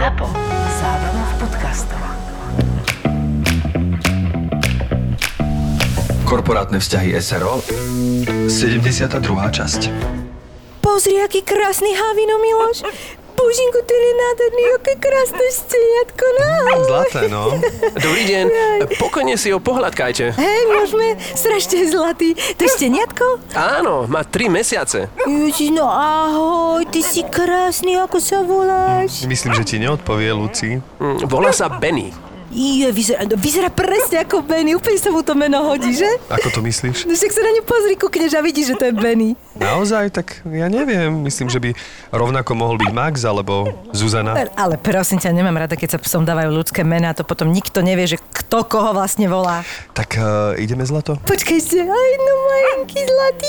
[0.00, 0.32] ZAPO.
[0.80, 2.00] Zábrná v podcastov.
[6.24, 7.60] Korporátne vzťahy SRO
[8.48, 9.20] 72.
[9.28, 9.80] časť
[10.80, 12.80] Pozri, aký krásny havino, Miloš.
[13.40, 16.50] Božinku, ten je nádherný, aké krásne šteniatko, no.
[16.84, 17.42] Zlaté, no.
[17.96, 18.44] Dobrý deň,
[19.00, 20.36] pokojne si ho pohľadkajte.
[20.36, 22.36] Hej, môžeme, strašne zlatý.
[22.36, 23.24] To je šteniatko?
[23.56, 25.08] Áno, má 3 mesiace.
[25.24, 29.24] Ježiš, no ahoj, ty si krásny, ako sa voláš?
[29.24, 30.76] Myslím, že ti neodpovie, Luci.
[31.00, 32.12] Mm, Volá sa Benny.
[32.50, 36.10] Je, vyzerá, no, vyzerá presne ako Benny, úplne sa mu to meno hodí, že?
[36.26, 37.06] Ako to myslíš?
[37.06, 39.38] No však sa na ňu pozri, kúkneš a vidíš, že to je Benny.
[39.54, 40.10] Naozaj?
[40.10, 41.14] Tak ja neviem.
[41.22, 41.70] Myslím, že by
[42.10, 44.34] rovnako mohol byť Max alebo Zuzana.
[44.58, 48.10] Ale prosím ťa, nemám rada, keď sa psom dávajú ľudské mená, to potom nikto nevie,
[48.10, 49.62] že kto koho vlastne volá.
[49.94, 51.22] Tak uh, ideme zlato?
[51.22, 53.48] Počkajte, aj no malinký zlatý.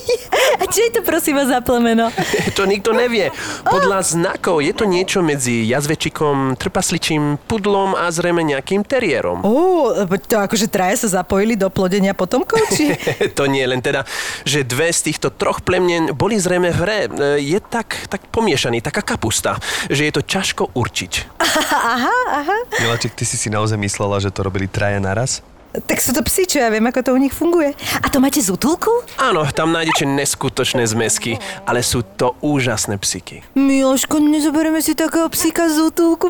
[0.60, 2.08] A čo je to prosím vás za plemeno?
[2.56, 3.32] To nikto nevie.
[3.64, 9.42] Podľa znakov je to niečo medzi jazvečikom, trpasličím, pudlom a zrejme nejakým teriérom.
[9.42, 12.94] Ó, to akože traje sa zapojili do plodenia potomkov, či?
[13.38, 14.06] to nie len teda,
[14.46, 16.98] že dve z týchto troch plemien boli zrejme v hre.
[17.10, 19.58] E, Je tak, tak pomiešaný, taká kapusta,
[19.90, 21.12] že je to ťažko určiť.
[21.42, 22.58] aha, aha.
[22.78, 25.42] Milaček, ty si si naozaj myslela, že to robili traja naraz?
[25.72, 27.72] Tak sú to psi, čo ja viem, ako to u nich funguje.
[28.04, 28.92] A to máte z útulku?
[29.16, 33.40] Áno, tam nájdete neskutočné zmesky, ale sú to úžasné psiky.
[33.56, 36.28] Miloško, nezoberieme si takého psíka z útulku,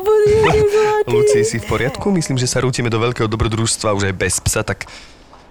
[1.03, 2.07] Luci, si v poriadku?
[2.15, 4.87] Myslím, že sa rútime do veľkého dobrodružstva už aj bez psa, tak,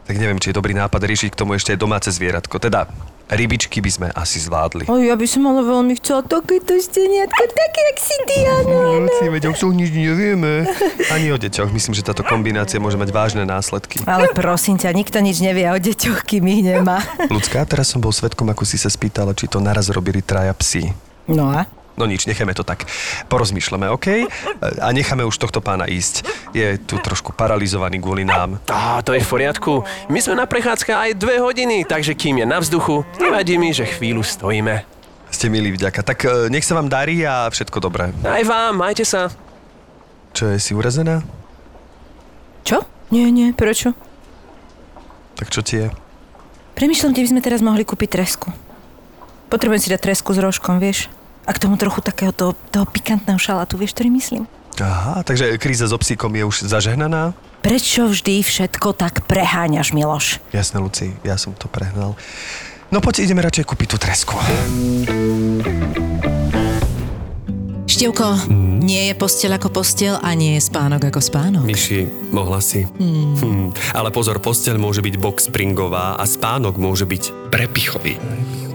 [0.07, 2.59] tak neviem, či je dobrý nápad riešiť k tomu ešte aj domáce zvieratko.
[2.59, 2.91] Teda,
[3.33, 4.91] rybičky by sme asi zvládli.
[4.91, 8.79] O, ja by som ale veľmi chcela takéto šteniatko, také jak si Diana.
[9.09, 10.69] Luci, veď o psoch nič nevieme.
[11.09, 11.73] Ani o deťoch.
[11.73, 14.05] Myslím, že táto kombinácia môže mať vážne následky.
[14.05, 17.01] Ale prosím ťa, nikto nič nevie o deťoch, kým ich nemá.
[17.31, 20.93] Ľudská, teraz som bol svetkom, ako si sa spýtala, či to naraz robili traja psi.
[21.31, 21.65] No a?
[21.93, 22.89] No nič, necháme to tak.
[23.29, 24.25] Porozmýšľame, OK?
[24.81, 26.25] A necháme už tohto pána ísť.
[26.57, 28.57] Je tu trošku paralizovaný kvôli nám.
[28.73, 29.85] Á, to je v poriadku.
[30.09, 33.85] My sme na prechádzke aj dve hodiny, takže kým je na vzduchu, nevadí mi, že
[33.85, 34.89] chvíľu stojíme.
[35.33, 36.01] Ste milí, vďaka.
[36.05, 38.13] Tak e, nech sa vám darí a všetko dobré.
[38.25, 39.33] Aj vám, majte sa.
[40.33, 41.21] Čo je, si urazená?
[42.65, 42.85] Čo?
[43.13, 43.93] Nie, nie, prečo?
[45.37, 45.89] Tak čo ti je?
[46.77, 48.49] Premýšľam, kde by sme teraz mohli kúpiť tresku.
[49.53, 51.13] Potrebujem si dať tresku s rožkom, vieš?
[51.43, 54.47] A k tomu trochu takého toho, toho pikantného šalátu, vieš, ktorý myslím?
[54.79, 57.35] Aha, takže kríza s obsíkom je už zažehnaná?
[57.63, 60.43] Prečo vždy všetko tak preháňaš, Miloš?
[60.51, 62.19] Jasné, Luci, ja som to prehnal.
[62.91, 64.35] No poď, ideme radšej kúpiť tú tresku.
[67.87, 68.51] Števko,
[68.83, 71.65] nie je posteľ ako posteľ a nie je spánok ako spánok.
[71.69, 72.89] Myši, mohla si.
[72.99, 73.71] Hmm.
[73.93, 78.17] Ale pozor, posteľ môže byť box springová a spánok môže byť prepichový.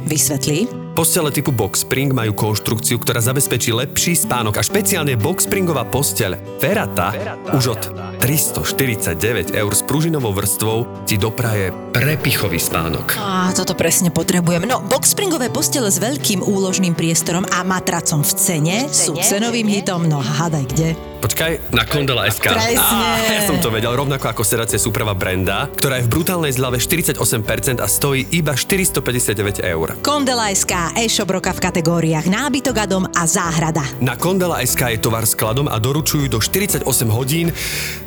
[0.07, 0.87] Vysvetlí?
[0.97, 6.58] Postele typu box spring majú konštrukciu, ktorá zabezpečí lepší spánok a špeciálne box springová posteľ
[6.58, 7.13] Ferata
[7.53, 7.81] už od
[8.18, 13.13] 349 eur s pružinovou vrstvou ti dopraje prepichový spánok.
[13.13, 14.66] Á, toto presne potrebujem.
[14.66, 20.18] No, boxspringové postele s veľkým úložným priestorom a matracom v cene sú cenovým hitom, no
[20.18, 20.90] hádaj kde.
[21.17, 22.53] Počkaj, na Kondela SK.
[22.53, 22.78] Presne.
[22.78, 26.78] Á, ja som to vedel, rovnako ako sedacie súprava Brenda, ktorá je v brutálnej zľave
[26.78, 29.97] 48% a stojí iba 459 eur.
[30.06, 33.81] Kondela SK, e-shop roka v kategóriách nábytok a dom a záhrada.
[33.97, 37.50] Na Kondela SK je tovar skladom a doručujú do 48 hodín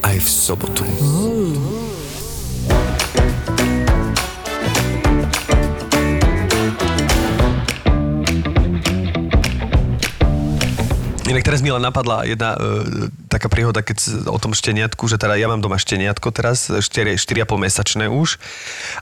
[0.06, 0.86] aj v sobotu.
[11.30, 15.38] Inak teraz mi len napadla jedna e, taká príhoda, keď o tom šteniatku, že teda
[15.38, 18.42] ja mám doma šteniatko teraz, 4, 4,5 mesačné už.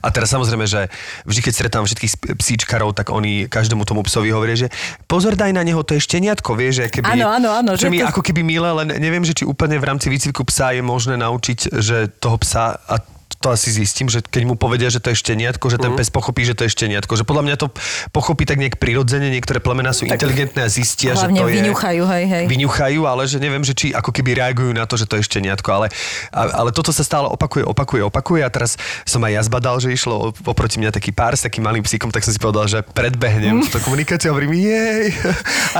[0.05, 0.93] A teraz samozrejme, že
[1.25, 4.67] vždy, keď stretám všetkých psíčkarov, tak oni každému tomu psovi hovoria, že
[5.09, 7.17] pozor, daj na neho, to je šteniatko, vieš, že keby...
[7.17, 9.81] Áno, áno, áno, Že že mi to- ako keby milé, len neviem, že či úplne
[9.81, 12.77] v rámci výcviku psa je možné naučiť, že toho psa...
[12.85, 13.01] A
[13.37, 16.41] to asi zistím, že keď mu povedia, že to je šteniatko, že ten pes pochopí,
[16.43, 17.13] že to je šteniatko.
[17.13, 17.67] Že podľa mňa to
[18.09, 21.61] pochopí tak nejak prirodzene, niektoré plemená sú inteligentné a zistia, že to je...
[21.61, 22.45] vyňuchajú, hej, hej.
[22.49, 25.69] Vyňuchajú, ale že neviem, že či ako keby reagujú na to, že to je šteniatko.
[25.71, 25.87] Ale,
[26.33, 30.33] ale toto sa stále opakuje, opakuje, opakuje a teraz som aj ja zbadal, že išlo
[30.43, 33.79] oproti mňa taký pár s takým malým psíkom, tak som si povedal, že predbehnem túto
[33.85, 35.13] komunikáciu a hovorím, jej,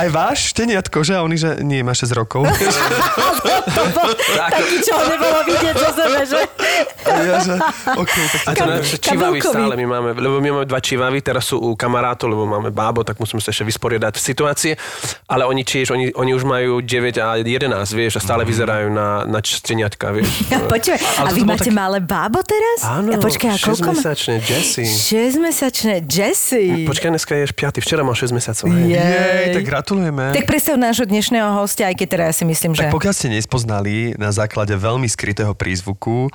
[0.00, 1.18] aj váš šteniatko, že?
[1.18, 2.46] A oni, že nie, má 6 rokov.
[4.50, 6.40] Taký, čo nebolo vidieť zo sebe, že?
[7.44, 7.54] Že...
[8.00, 11.60] OK, tak A to čivavy stále my máme, lebo my máme dva čivavy, teraz sú
[11.60, 14.72] u kamarátov, lebo máme bábo, tak musíme sa ešte vysporiadať v situácie,
[15.28, 19.28] ale oni tiež, oni, oni už majú 9 a 11, vieš, a stále vyzerajú na,
[19.28, 20.32] na čteniatka, vieš.
[20.50, 22.82] Ja, počuj, a vy máte taký- malé bábo teraz?
[22.82, 24.02] Áno, ja, počkaj, a koľko má?
[24.02, 24.88] 6-mesačné Jessie.
[24.88, 26.88] 6-mesačné Jessie.
[26.88, 27.78] Počkaj, dneska je 5.
[27.84, 28.66] Včera mal 6 mesiacov.
[28.66, 30.34] Jej, tak gratulujeme.
[30.34, 32.86] Tak predstav nášho dnešného hostia, aj keď teraz ja si myslím, že...
[32.86, 36.30] Tak pokiaľ ste nespoznali na základe veľmi skrytého prízvuku,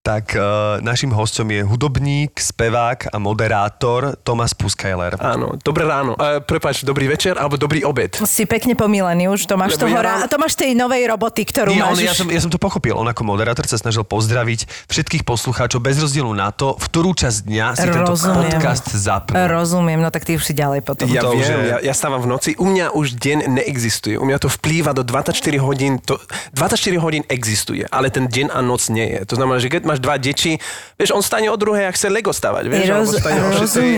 [0.00, 0.42] tak uh,
[0.80, 5.20] našim hostom je hudobník, spevák a moderátor Tomas Puskajler.
[5.20, 6.16] Áno, dobré ráno.
[6.16, 8.16] Uh, prepáč, dobrý večer alebo dobrý obed.
[8.24, 11.04] Si pekne pomílený už, to máš, Lebo toho, ja ja mám- to máš tej novej
[11.04, 12.16] roboty, ktorú Nie, on, máš ja, už...
[12.16, 12.96] som, ja som to pochopil.
[12.96, 17.38] On ako moderátor sa snažil pozdraviť všetkých poslucháčov bez rozdielu na to, v ktorú časť
[17.44, 18.56] dňa si tento Rozumiem.
[18.56, 19.36] podcast zapnú.
[19.36, 21.12] Rozumiem, no tak ty už si ďalej potom.
[21.12, 22.56] Ja To viem, je- ja, ja stávam v noci.
[22.56, 24.16] U mňa už deň neexistuje.
[24.16, 26.00] U mňa to vplýva do 24 hodín.
[26.08, 26.16] To,
[26.56, 29.28] 24 hodín existuje, ale ten deň a noc nie je.
[29.28, 30.54] To znamená, že keď máš dva deti,
[30.94, 33.50] vieš, on stane o druhej a chce Lego stavať, vieš, Roz- alebo stane o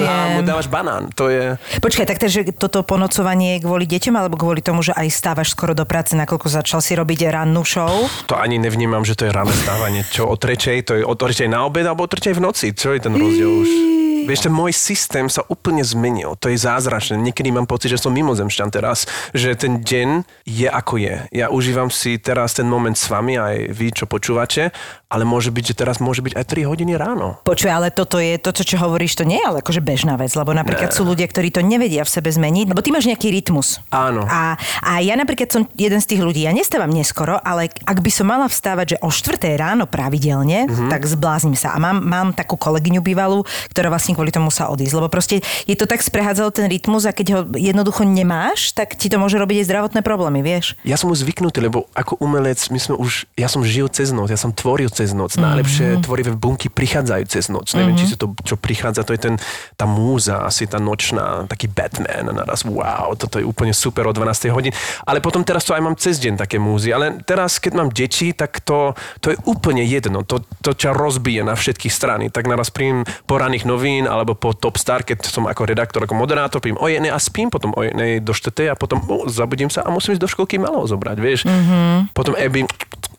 [0.09, 1.12] a mu dávaš banán.
[1.21, 1.61] To je...
[1.85, 5.77] Počkaj, tak takže toto ponocovanie je kvôli deťom, alebo kvôli tomu, že aj stávaš skoro
[5.77, 8.09] do práce, nakoľko začal si robiť rannú show?
[8.33, 10.00] To ani nevnímam, že to je ráne stávanie.
[10.09, 12.73] Čo o trečej, to je o trečej na obed alebo o trečej v noci.
[12.73, 14.02] Čo je ten rozdiel už?
[14.25, 16.35] Vieš, ten môj systém sa úplne zmenil.
[16.39, 17.19] To je zázračné.
[17.19, 19.05] Niekedy mám pocit, že som mimozemšťan teraz.
[19.33, 20.09] Že ten deň
[20.45, 21.15] je ako je.
[21.31, 24.71] Ja užívam si teraz ten moment s vami, aj vy, čo počúvate,
[25.09, 27.37] ale môže byť, že teraz môže byť aj 3 hodiny ráno.
[27.45, 30.57] Počuj, ale toto je, toto, čo hovoríš, to nie je ale akože bežná vec, lebo
[30.57, 33.77] napríklad sú ľudia, ktorí to nevedia v sebe zmeniť, lebo ty máš nejaký rytmus.
[33.93, 34.25] Áno.
[34.25, 38.09] A, a ja napríklad som jeden z tých ľudí, ja nestávam neskoro, ale ak by
[38.09, 40.89] som mala vstávať, že o 4 ráno pravidelne, Mhm.
[40.89, 41.75] tak zbláznim sa.
[41.75, 45.76] A mám, mám takú kolegyňu bývalú, ktorá vlastne kvôli tomu sa odísť, lebo proste je
[45.76, 49.62] to tak sprehádzalo ten rytmus a keď ho jednoducho nemáš, tak ti to môže robiť
[49.62, 50.79] aj zdravotné problémy, vieš?
[50.87, 54.32] Ja som už zvyknutý, lebo ako umelec, my sme už, ja som žil cez noc,
[54.32, 55.35] ja som tvoril cez noc.
[55.37, 57.73] Najlepšie tvorivé bunky prichádzajú cez noc.
[57.75, 59.35] Neviem, či si to, čo prichádza, to je ten,
[59.75, 64.12] tá múza, asi tá nočná, taký Batman a naraz, wow, toto je úplne super o
[64.12, 64.73] 12 hodín.
[65.06, 66.91] Ale potom teraz to aj mám cez deň také múzy.
[66.91, 70.23] Ale teraz, keď mám deti, tak to, to je úplne jedno.
[70.26, 72.29] To, to ťa rozbije na všetky strany.
[72.29, 73.65] Tak naraz príjem po raných
[74.03, 77.19] novín alebo po Top Star, keď som ako redaktor, ako moderátor, príjem o jednej a
[77.23, 80.31] spím potom o jednej do štete a potom oh, zabudím sa a musím ísť do
[80.31, 81.47] školky malého zobrať, vieš.
[81.47, 82.11] Mm-hmm.
[82.17, 82.67] Potom Abby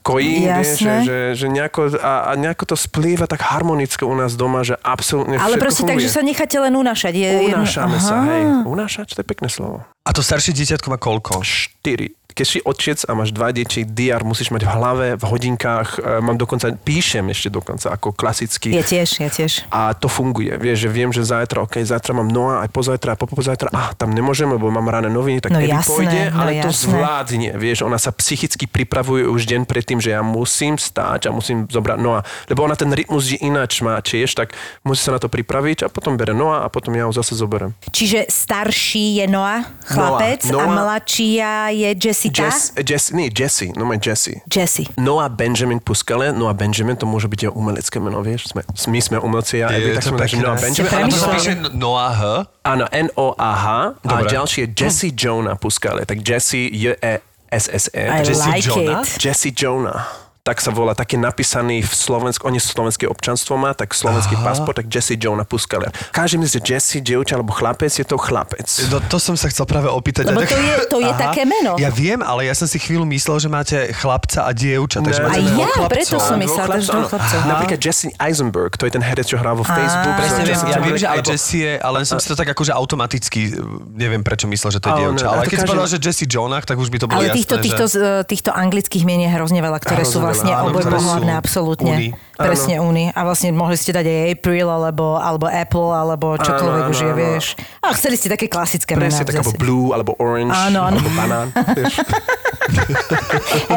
[0.04, 4.36] kojí, vieš, že, že, že nejako, a, a nejako to splýva tak harmonicky u nás
[4.36, 7.16] doma, že absolútne Ale proste tak, že sa necháte len unášať.
[7.16, 8.28] Je, je- Unášame sa, Aha.
[8.36, 8.44] hej.
[8.68, 9.88] Unášať, to je pekné slovo.
[10.04, 11.40] A to staršie dieťatko má koľko?
[11.48, 12.12] Štyri.
[12.34, 16.20] Keď si otec a máš dva deti, DR musíš mať v hlave, v hodinkách, e,
[16.20, 18.74] mám dokonca, píšem ešte dokonca ako klasický.
[18.74, 19.70] Ja tiež, ja tiež.
[19.70, 20.58] A to funguje.
[20.58, 24.12] Vieš, že viem, že zajtra, ok, zajtra mám Noa, aj pozajtra, a popozajtra, ah, tam
[24.12, 26.84] nemôžem, lebo mám ráne noviny, tak No jasné, pôjde, no ale to jasné.
[26.90, 27.50] zvládne.
[27.56, 32.00] Vieš, ona sa psychicky pripravuje už deň predtým, že ja musím stáť a musím zobrať
[32.02, 32.26] Noa.
[32.50, 35.88] Lebo ona ten rytmus je ináč má tiež, tak musí sa na to pripraviť a
[35.94, 37.78] potom bere Noa a potom ja ho zase zoberiem.
[37.94, 40.66] Čiže starší je Noah, chlapec, Noah.
[40.66, 41.90] a mladšia je
[42.30, 42.48] Jessica?
[42.48, 44.40] Jess, Jess, nie, Jessie, no má Jessie.
[44.48, 44.88] Jessie.
[44.96, 48.54] Noah Benjamin Puskale, Noah Benjamin, to môže byť jeho umelecké meno, vieš?
[48.54, 50.40] Sme, my sme umelci, ja Je Evi, tak sme takže.
[50.40, 50.92] Noah Benjamin.
[50.94, 52.22] Ale To sa píše Noah H.
[52.64, 53.66] Áno, N-O-A-H
[54.08, 56.08] a ďalší je Jessie Jonah Puskale.
[56.08, 58.04] Tak Jessie J-E-S-S-E.
[58.08, 59.02] I Jessie like Jonah?
[59.04, 59.20] it.
[59.20, 60.23] Jessie Jonah.
[60.44, 64.76] Tak sa volá, taký napísaný v Slovensku, on je slovenské občanstvo má, tak slovenský pasport,
[64.76, 65.88] tak Jessie Jonah Puskale.
[66.12, 68.68] Každý myslí, že Jessie, dievča alebo chlapec, je to chlapec.
[68.92, 70.28] No to som sa chcel práve opýtať.
[70.28, 71.80] Lebo to je- to je také meno.
[71.80, 75.00] Ja viem, ale ja som si chvíľu myslel, že máte chlapca a dievča.
[75.00, 75.88] Takže A ja, chlapcov.
[75.88, 76.92] preto som takže áno.
[76.92, 77.40] dvoch chlapcov.
[77.48, 80.12] Napríklad Jesse Eisenberg, to je ten herec, čo hrá vo Facebook.
[80.20, 83.56] Presne, viem, ja viem, že aj Jessie je, ale som si to tak akože automaticky,
[83.96, 85.26] neviem prečo myslel, že to je dievča.
[85.40, 87.56] Ale keď si povedal, že Jessie Jonah, tak už by to bolo Ale jasné, týchto,
[87.64, 87.96] týchto, že...
[87.96, 91.94] z, e, týchto anglických mien je hrozne veľa, ktoré sú vlastne obojpohlavné, absolútne.
[91.94, 92.10] uni.
[92.34, 93.14] Presne uni.
[93.14, 97.46] A vlastne mohli ste dať aj April, alebo, alebo Apple, alebo čokoľvek už je, vieš.
[97.80, 99.14] A chceli ste také klasické mená.
[99.14, 100.98] Presne, tak alebo blue, alebo orange, Áno, áno.
[100.98, 101.48] alebo banán.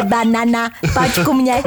[0.07, 1.61] Banana, poď ku mne.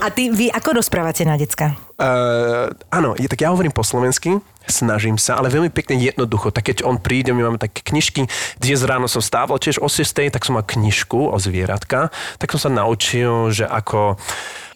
[0.00, 1.76] A ty, vy ako rozprávate na decka?
[2.02, 6.50] Uh, áno, je, tak ja hovorím po slovensky, snažím sa, ale veľmi pekne jednoducho.
[6.50, 8.26] Tak keď on príde, my máme také knižky.
[8.58, 12.10] Dnes ráno som stával tiež o 6, tak som mal knižku o zvieratka.
[12.42, 14.18] Tak som sa naučil, že ako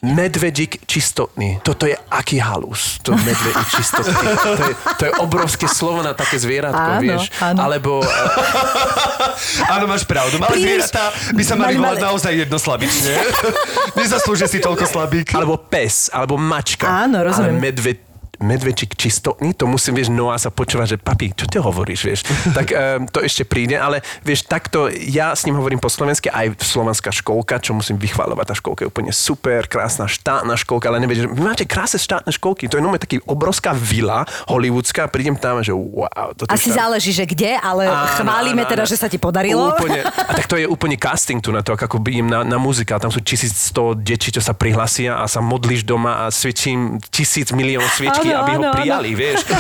[0.07, 1.59] medvedík čistotný.
[1.61, 3.03] Toto je aký halus.
[3.03, 4.15] To medvedík čistotný.
[4.37, 7.29] To je, to je obrovské slovo na také zvieratko, Áno, vieš.
[7.39, 7.59] áno.
[7.61, 10.39] Alebo eh, Áno, máš pravdu.
[10.39, 13.13] Malé Príliš- zvieratá by sa mali volať naozaj jednoslabične.
[14.01, 15.35] Nezaslúžia si toľko slabík.
[15.35, 16.87] alebo pes, alebo mačka.
[16.87, 17.57] Áno, rozumiem.
[17.57, 17.99] Ale medved
[18.41, 22.21] medvečík čistotný, to musím, vieš, Noah sa počúva, že papi, čo ty hovoríš, vieš.
[22.57, 26.59] tak um, to ešte príde, ale vieš, takto ja s ním hovorím po slovensky, aj
[26.61, 31.31] slovenská školka, čo musím vychváľovať, tá školka je úplne super, krásna štátna školka, ale nevieš,
[31.31, 35.75] vy máte krásne štátne školky, to je normálne taký obrovská vila hollywoodská, prídem tam, že
[35.75, 36.33] wow.
[36.37, 36.87] Toto Asi štát...
[36.87, 38.91] záleží, že kde, ale Áno, chválime áno, teda, áno.
[38.91, 39.73] že sa ti podarilo.
[39.75, 40.01] Úplne.
[40.29, 42.99] A tak to je úplne casting tu na to, ako by im na, na muzikál.
[42.99, 47.89] Tam sú 1100 detí, čo sa prihlasia a sa modlíš doma a sviečím tisíc miliónov
[47.95, 48.77] sviečky, Áno, aby ho áno, áno.
[48.77, 49.39] prijali, vieš.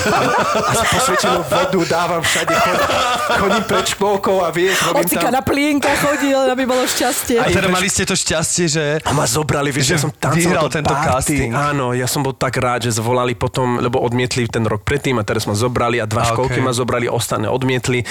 [0.57, 2.89] A, a posvietenú vodu dávam všade, chodím,
[3.37, 5.35] chodím pred školkou a vieš, robím Ocika tam...
[5.35, 7.37] na plienka chodil, aby bolo šťastie.
[7.37, 8.85] A teda mali ste to šťastie, že...
[9.03, 11.07] A ma zobrali, vieš, Že ja som tancoval tento party.
[11.07, 11.53] casting.
[11.53, 15.25] Áno, ja som bol tak rád, že zvolali potom, lebo odmietli ten rok predtým a
[15.25, 16.65] teraz ma zobrali a dva A, školky okej.
[16.65, 18.03] ma zobrali, ostatné odmietli.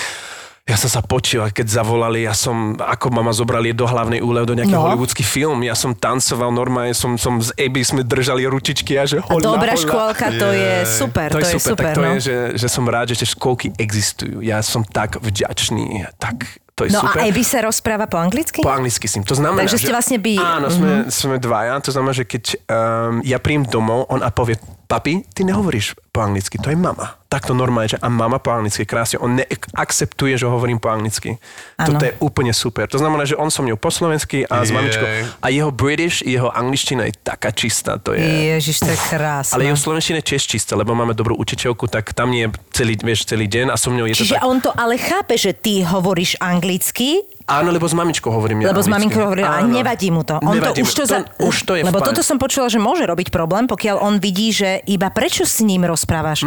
[0.66, 4.18] Ja som sa počil, a keď zavolali, ja som, ako ma ma zobrali do hlavnej
[4.18, 4.82] úlev, do nejaký No.
[4.82, 9.22] hollywoodský film, ja som tancoval normálne, som, som z Abby sme držali ručičky a že
[9.22, 9.86] A hola, dobrá hola.
[9.86, 12.10] škôlka, to je super, To, je super, tak to no.
[12.12, 14.42] je, že, že som rád, že tie školky existujú.
[14.42, 17.22] Ja som tak vďačný, tak to je No super.
[17.22, 18.60] a Ebi sa rozpráva po anglicky?
[18.60, 19.24] Po anglicky s ním.
[19.24, 19.94] To znamená, Takže ste že...
[19.94, 21.78] vlastne by- Áno, sme, sme dvaja.
[21.80, 26.20] To znamená, že keď um, ja príjem domov, on a povie, papi, ty nehovoríš po
[26.20, 27.22] anglicky, to je mama.
[27.36, 29.20] Takto normálne, že a mama po anglicky, krásne.
[29.20, 31.36] On neakceptuje, že hovorím po anglicky.
[31.76, 32.00] Áno.
[32.00, 32.88] Toto je úplne super.
[32.88, 35.04] To znamená, že on so mňou po slovensky a s mamičkou.
[35.44, 38.00] A jeho British, jeho angličtina je taká čistá.
[38.00, 38.24] To je...
[38.56, 39.52] Ježiš, to je krásne.
[39.52, 42.96] Ale jeho slovenčina je tiež čistá, lebo máme dobrú učiteľku, tak tam nie je celý,
[42.96, 44.48] vieš, celý deň a so mňou je to Čiže tak...
[44.48, 48.82] on to ale chápe, že ty hovoríš anglicky, Áno, lebo s mamičkou hovorím ja lebo
[48.82, 48.94] s anglicky.
[49.06, 50.42] maminkou hovorila a nevadí mu to.
[50.42, 50.98] On to Nevadí už mu.
[50.98, 51.18] to, za...
[51.38, 54.82] už to je Lebo toto som počula, že môže robiť problém, pokiaľ on vidí, že
[54.90, 56.42] iba prečo s ním rozprávaš.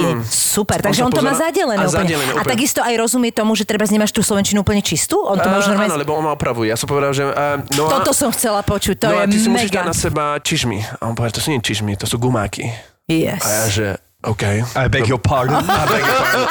[0.00, 2.04] Je super, takže sa on, to má zadelené a úplne.
[2.14, 5.18] zadelené A takisto aj rozumie tomu, že treba nemáš tú slovenčinu úplne čistú?
[5.24, 5.92] On to môže Uh, normálne...
[5.92, 6.68] áno, lebo on ma opravuje.
[6.70, 7.24] Ja som povedal, že...
[7.26, 9.76] Uh, no a- Toto som chcela počuť, to no je a ty si musíš mega.
[9.82, 10.78] dať na seba čižmy.
[11.00, 12.68] A on povedal, to sú nie čižmy, to sú gumáky.
[13.08, 13.40] Yes.
[13.40, 13.86] A ja, že
[14.18, 14.42] OK.
[14.82, 15.62] I beg your pardon.
[15.62, 16.42] I beg your pardon.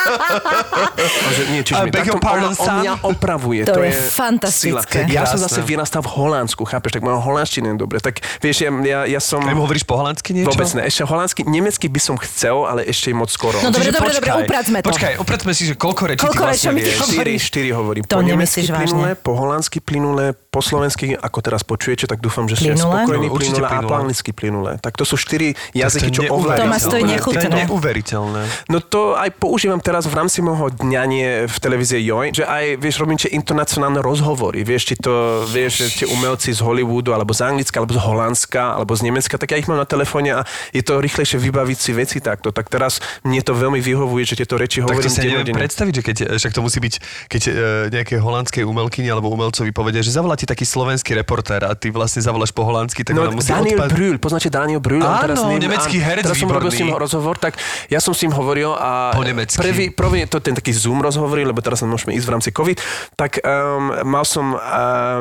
[1.35, 1.87] Že nie, čižmy.
[1.87, 3.67] I beg your pardon, on, on mňa opravuje.
[3.67, 5.03] To To, je je fantastické.
[5.03, 5.11] Sila.
[5.11, 7.99] Ja som zase vyrastal v Holandsku, chápeš, tak moja holandština je dobre.
[7.99, 9.43] Tak vieš, ja, ja, ja som...
[9.43, 10.55] Aj hovoríš po holandsky niečo?
[10.55, 10.87] Vôbec ne.
[10.87, 13.59] Ešte holandsky, nemecky by som chcel, ale ešte moc skoro.
[13.59, 14.87] No dobre, Čiže dobre, dobre, upracme to.
[14.87, 17.03] Počkaj, upracme si, že koľko rečí Koľko ty vlastne vieš.
[17.03, 17.11] hovoríš?
[17.19, 18.03] Štyri, štyri hovorím.
[18.07, 22.57] To po nemecky plynule, po holandsky plynule, po slovensky, ako teraz počujete, tak dúfam, že
[22.57, 23.05] ste Plynule?
[23.05, 24.71] spokojní No, určite plynule a anglicky plynule.
[24.81, 26.25] Tak to sú štyri jazyky, čo.
[26.25, 27.37] Tomáš, to je nechutné.
[27.37, 28.41] To je neuveriteľné.
[28.73, 32.81] No to aj používam teraz v rámci môjho dňa nie v televízie Joj, že aj,
[32.81, 37.37] vieš, robím tie internacionálne rozhovory, vieš, či to, vieš, že tie umelci z Hollywoodu, alebo
[37.37, 40.47] z Anglicka, alebo z Holandska, alebo z Nemecka, tak ja ich mám na telefóne a
[40.73, 42.49] je to rýchlejšie vybaviť si veci takto.
[42.49, 45.93] Tak teraz mne to veľmi vyhovuje, že tieto reči Tak to hovorím si neviem predstaviť,
[45.93, 46.93] že keď, však to musí byť,
[47.29, 47.51] keď e,
[47.93, 52.23] nejaké holandskej umelkyni alebo umelcovi povedia, že zavolá ti taký slovenský reportér a ty vlastne
[52.23, 53.89] zavoláš po holandsky, tak No, ona musí Daniel odpad...
[53.91, 55.03] Brühl, poznáte Daniel Brühl?
[55.03, 57.03] Áno, neviem, nemecký áno, herec Teraz som robil s ním výborný.
[57.03, 57.59] rozhovor, tak
[57.91, 59.59] ja som s ním hovoril a Po nemecky.
[59.59, 62.77] prvý, prvý to ten taký Zoom rozhovor, lebo teraz môžeme ísť v rámci COVID,
[63.19, 64.59] tak um, mal som um,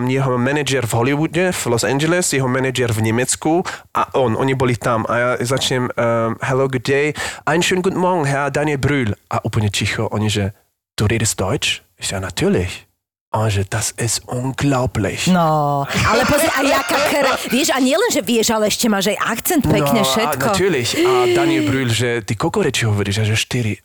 [0.06, 4.78] jeho manažer v Hollywoode, v Los Angeles, jeho manažer v Nemecku a on, oni boli
[4.78, 7.11] tam a ja začnem um, hello, good day,
[7.45, 9.18] einen schönen guten Morgen, Herr Daniel Brühl.
[9.26, 10.54] A úplne ticho, oni, že
[10.95, 11.83] du redest Deutsch?
[11.99, 12.86] Ich sage, natürlich.
[13.35, 15.26] A že das ist unglaublich.
[15.26, 17.33] No, ale pozri, a jaká kra...
[17.50, 20.45] Vieš, a nielen, že vieš, ale ešte máš aj akcent pekne, no, všetko.
[20.47, 20.88] A, natürlich.
[20.95, 23.21] A Daniel Brühl, že ty koľko rečí hovoríš?
[23.21, 23.83] A že štyri.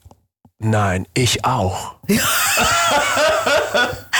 [0.62, 1.98] Nein, ich auch.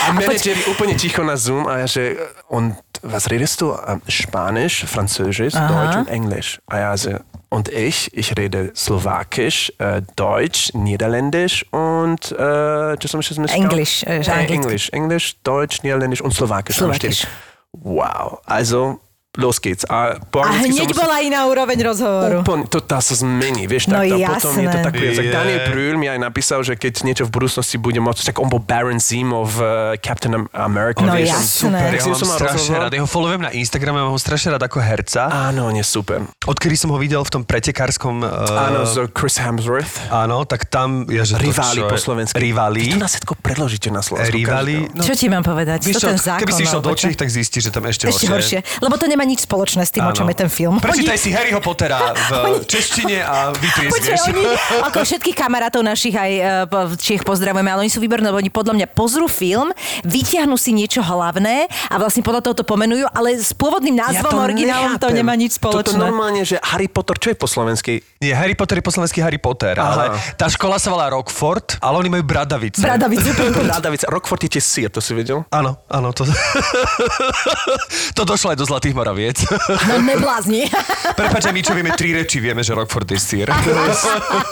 [0.03, 2.19] a manažer úplne ticho na Zoom a ja, že
[2.51, 3.71] und was redest du?
[4.11, 5.67] Spanisch, Französisch, Aha.
[5.71, 6.59] Deutsch und Englisch.
[6.67, 7.15] A ja, so,
[7.53, 12.93] und ich, ich rede Slowakisch, äh, Deutsch, Niederländisch und äh?
[12.93, 14.45] English, äh, äh.
[14.47, 16.77] Englisch, Englisch, Deutsch, Niederländisch und Slowakisch.
[16.77, 17.27] Slowakisch.
[17.71, 18.99] Wow, also
[19.33, 19.81] los geht's.
[19.83, 22.37] A, po A hneď musel- bola iná úroveň rozhovoru.
[22.41, 25.25] Úplne, to tá sa zmení, vieš, No tak, tá, potom je to taký jazyk.
[25.25, 25.31] Je.
[25.31, 28.59] Daniel Brühl mi aj napísal, že keď niečo v budúcnosti bude môcť, tak on bol
[28.59, 31.33] Baron Zemo v uh, Captain Am- America, No vieš.
[31.33, 31.65] jasné.
[31.65, 32.91] Super, ja Tak ho som mal strašne rád.
[32.91, 35.21] Ja ho followujem na Instagrame, mám ho strašne rád ako herca.
[35.25, 36.29] Áno, on je super.
[36.43, 38.21] Odkedy som ho videl v tom pretekárskom...
[38.21, 39.97] Uh, Áno, z Chris Hemsworth.
[40.09, 41.09] Áno, tak tam...
[41.09, 42.37] Ja, že to, Rivali čo po je- slovensky.
[42.37, 42.81] Rivali.
[42.83, 44.29] Vy to na všetko preložíte na Slovensku.
[44.31, 44.75] Rivali.
[44.85, 45.03] každého.
[45.03, 45.79] Čo ti mám povedať?
[45.81, 46.39] Vieš to ten zákon.
[46.39, 46.93] keby si išiel do?
[46.93, 48.59] Čích, tak zistíš, že tam ešte, Ešte horšie.
[48.77, 50.77] Lebo to nemá nič spoločné s tým, o čom je ten film.
[50.77, 52.31] Prečítaj si Harryho Pottera v
[52.71, 54.23] češtine a vytrieš, Počkaj, vieš.
[54.29, 54.43] oni,
[54.83, 56.31] ako všetkých kamarátov našich aj
[56.67, 59.71] po- v Čiech pozdravujeme, ale oni sú výborní, lebo oni podľa mňa pozrú film,
[60.03, 64.95] vyťahnú si niečo hlavné a vlastne podľa toho to pomenujú, ale s pôvodným názvom originálom
[64.95, 65.97] to nemá nič Toto spoločné.
[65.97, 68.03] normálne, že Harry Potter, čo je po slovensky?
[68.19, 69.83] Nie, Harry Potter je po slovensky Harry Potter, Aha.
[69.83, 70.03] ale
[70.33, 72.79] tá škola sa volá Rockford, ale oni majú bradavice.
[72.79, 73.29] Bradavice.
[73.73, 74.05] Rádavica.
[74.07, 75.43] Rockford je tiež sír, to si vedel?
[75.49, 76.27] Áno, áno, to...
[78.13, 79.41] to došlo aj do Zlatých Morav, viec.
[79.83, 80.65] No neblázni.
[81.19, 83.51] Prepač, my čo vieme tri reči, vieme, že Rockford is here.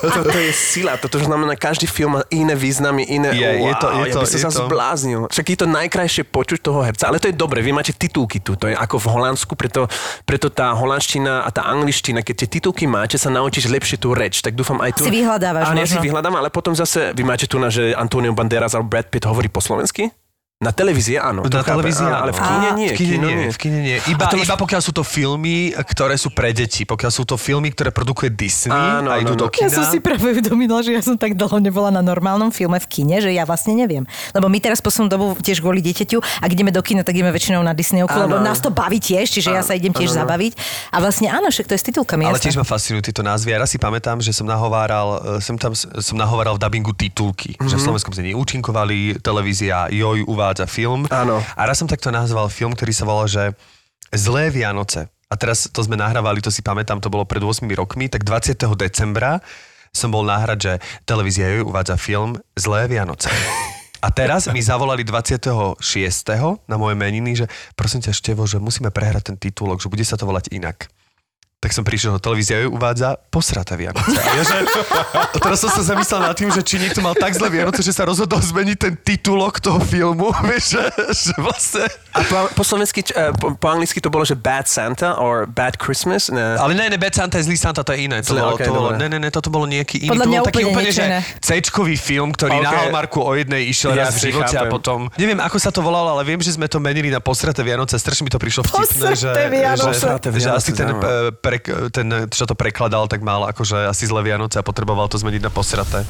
[0.01, 3.31] to, to je sila, toto znamená, každý film má iné významy, iné...
[3.31, 5.19] Je, je to- je ja to- by som je sa to- zbláznil.
[5.27, 8.53] Však je to najkrajšie počuť toho herca, ale to je dobre, vy máte titulky tu,
[8.53, 9.87] to je ako v Holandsku, preto,
[10.23, 14.39] preto tá holandština a tá angličtina, keď tie titulky máte, sa naučíš lepšie tú reč,
[14.39, 15.03] tak dúfam aj tu...
[15.03, 18.31] Si vyhľadávaš Áno, ja si vyhľadám, ale potom zase, vy máte tu na, že Antonio
[18.31, 20.11] Banderas alebo Brad Pitt hovorí po slovensky?
[20.61, 21.41] Na televízii áno.
[21.41, 22.17] Na áno, áno.
[22.21, 22.89] ale v kine nie.
[22.93, 23.97] V kine kino nie, v kine nie.
[24.13, 26.85] Iba, to iba pokiaľ sú to filmy, ktoré sú pre deti.
[26.85, 29.57] Pokiaľ sú to filmy, ktoré produkuje Disney Áno, a idú áno, do áno.
[29.57, 29.73] kina.
[29.73, 32.85] Ja som si práve uvedomila, že ja som tak dlho nebola na normálnom filme v
[32.85, 34.05] kine, že ja vlastne neviem.
[34.37, 37.65] Lebo my teraz poslednú dobu tiež kvôli dieťaťu, ak ideme do kina, tak ideme väčšinou
[37.65, 38.45] na Disneyovku, Áno, lebo áno.
[38.45, 40.21] nás to baví tiež, čiže ja sa idem tiež áno, áno.
[40.29, 40.53] zabaviť.
[40.93, 42.29] A vlastne áno, však to je s titulkami.
[42.29, 42.53] Ale jasné.
[42.53, 43.49] tiež ma fascinujú tieto názvy.
[43.49, 47.57] Ja raz si pamätám, že som nahováral, e, som tam som nahováral v dabingu titulky.
[47.57, 47.65] Mm-hmm.
[47.65, 51.07] Že v Slovenskom zení účinkovali, televízia Joj uvádza film.
[51.07, 51.39] Áno.
[51.55, 53.43] A raz som takto nazval film, ktorý sa volal, že
[54.11, 55.07] Zlé Vianoce.
[55.31, 58.59] A teraz to sme nahrávali, to si pamätám, to bolo pred 8 rokmi, tak 20.
[58.75, 59.39] decembra
[59.91, 63.31] som bol nahrať, že televízia Joj uvádza film Zlé Vianoce.
[64.01, 65.77] A teraz mi zavolali 26.
[66.65, 67.45] na moje meniny, že
[67.77, 70.89] prosím ťa Števo, že musíme prehrať ten titulok, že bude sa to volať inak
[71.61, 74.17] tak som prišiel, televízia ju uvádza posraté Vianoce.
[74.17, 74.65] A, ja, že,
[75.13, 77.93] a teraz som sa zamyslel nad tým, že či niekto mal tak zlé Vianoce, že
[77.93, 81.85] sa rozhodol zmeniť ten titulok toho filmu, vieš, že, že vlastne...
[82.17, 85.77] A po, po slovensky, eh, po, po anglicky to bolo, že Bad Santa or Bad
[85.77, 86.33] Christmas.
[86.33, 86.57] Ne.
[86.57, 88.25] Ale ne, ne, Bad Santa je zlý Santa, to je iné.
[88.25, 90.17] To Zlé, bolo, okej, to bolo, ne, ne, ne, toto bolo nejaký iný.
[90.17, 91.05] Podľa to bol taký úplne že.
[91.45, 92.65] C-čkový film, ktorý Okej.
[92.65, 94.73] na Hallmarku o jednej išiel Ja raz v živote a chápem.
[94.73, 94.99] potom...
[95.13, 98.01] Neviem, ako sa to volalo, ale viem, že sme to menili na posraté Vianoce.
[98.01, 100.89] Strašne mi to prišlo vtipné, že, že, že Vianoce, asi ten,
[101.51, 105.41] pre, ten, čo to prekladal, tak mal akože asi zlé Vianoce a potreboval to zmeniť
[105.43, 106.07] na posraté.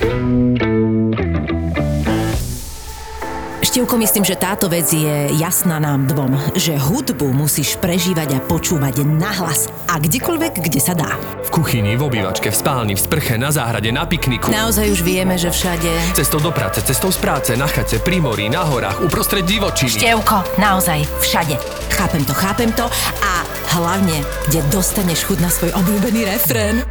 [3.61, 9.07] Števko, myslím, že táto vec je jasná nám dvom, že hudbu musíš prežívať a počúvať
[9.07, 11.15] nahlas a kdekoľvek, kde sa dá.
[11.47, 14.51] V kuchyni, v obývačke, v spálni, v sprche, na záhrade, na pikniku.
[14.51, 15.87] Naozaj už vieme, že všade...
[16.11, 20.03] Cestou do práce, cestou z práce, na chate, pri mori, na horách, uprostred divočiny.
[20.03, 21.55] Števko, naozaj, všade.
[21.95, 22.83] Chápem to, chápem to
[23.23, 23.45] a
[23.77, 26.83] hlavne, kde dostaneš chuť na svoj obľúbený refrén.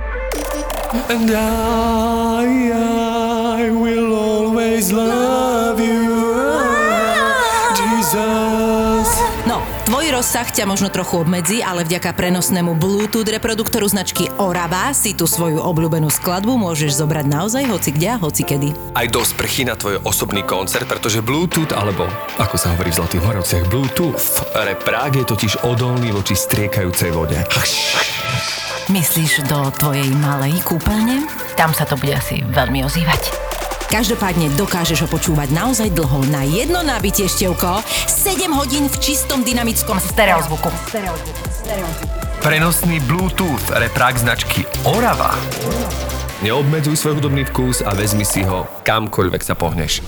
[1.12, 5.49] And I, I will always love
[10.20, 15.64] rozsah ťa možno trochu obmedzí, ale vďaka prenosnému Bluetooth reproduktoru značky Orava si tú svoju
[15.64, 18.76] obľúbenú skladbu môžeš zobrať naozaj hoci kde a hoci kedy.
[18.92, 22.04] Aj do sprchy na tvoj osobný koncert, pretože Bluetooth, alebo
[22.36, 27.40] ako sa hovorí v Zlatých Moravciach, Bluetooth, reprák je totiž odolný voči striekajúcej vode.
[28.92, 31.24] Myslíš do tvojej malej kúpeľne?
[31.56, 33.32] Tam sa to bude asi veľmi ozývať.
[33.90, 39.98] Každopádne dokážeš ho počúvať naozaj dlho na jedno nabitie števko, 7 hodín v čistom dynamickom
[39.98, 40.70] Stereozvuku.
[42.38, 45.34] Prenosný Bluetooth reprák značky Orava.
[46.46, 50.06] Neobmedzuj svoj hudobný vkus a vezmi si ho kamkoľvek sa pohneš.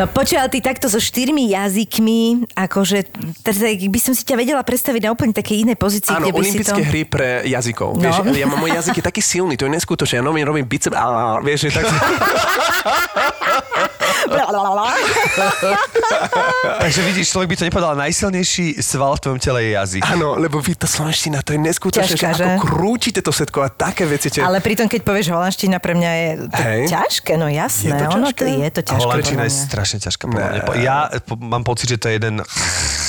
[0.00, 3.04] No počúval ty takto so štyrmi jazykmi, akože
[3.44, 6.40] teda by som si ťa vedela predstaviť na úplne takej inej pozícii, Áno, kde by
[6.40, 6.72] si to...
[6.72, 8.00] olympijské hry pre jazykov.
[8.00, 8.08] No.
[8.08, 10.24] Vieš, ja mám môj jazyk je taký silný, to je neskutočné.
[10.24, 11.92] Ja robím, robím bicep, a, vieš, že tak...
[16.80, 20.02] Takže vidíš, človek by to nepovedal, najsilnejší sval v tvojom tele je jazyk.
[20.06, 22.70] Áno, lebo vy tá slovenština, to je neskutočné, Ťažká, že ako že?
[22.70, 24.28] krúčite to všetko a také veci.
[24.30, 24.40] Te...
[24.42, 26.82] Ale pritom, keď povieš holandština, pre mňa je to Hej.
[26.88, 27.90] ťažké, no jasné.
[27.90, 28.38] Je to ono ťažké?
[28.38, 29.02] to je to ťažké.
[29.02, 29.52] holandčina je.
[29.90, 30.50] Strašne ťažká podľa Ne.
[30.52, 30.62] mňa.
[30.62, 32.34] Po- Ja po, mám pocit, že to je jeden...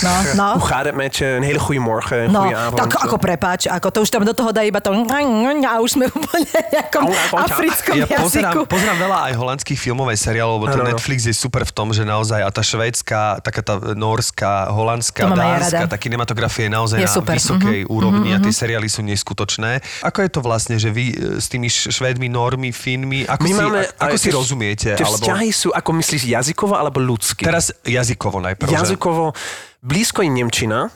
[0.02, 0.48] No, no.
[0.58, 1.26] Hoe gaat het met je?
[1.28, 2.78] Een hele goede morgen, No, goede avond.
[2.80, 6.10] tak ako prepáč, ako to už tam do toho dá iba to a už sme
[6.18, 6.42] úplne
[6.74, 7.06] nejakom
[7.38, 8.60] africkom Ja pozerám, jazyku.
[8.66, 10.92] pozerám veľa aj holandských filmov, aj seriálov, lebo to Áno, áno.
[10.92, 15.86] Netflix je super v tom, že naozaj a tá švédska, taká tá norská, holandská, dánska,
[15.86, 17.36] tá kinematografia je naozaj Je na super.
[17.38, 17.88] vysokej Mhm.
[17.88, 19.80] úrovni a tie seriály sú neskutočné.
[20.02, 23.54] Ako je to vlastne, že vy e, s tými švédmi, normy, finmi, ako, si,
[23.96, 24.90] ako aj si rozumiete?
[24.92, 25.22] Tie alebo...
[25.22, 27.44] vzťahy sú, ako myslíš, jazykovo alebo ľudský?
[27.44, 28.70] Teraz jazykovo najprv.
[28.72, 29.36] jazykovo,
[29.82, 30.92] blízko je Nemčina,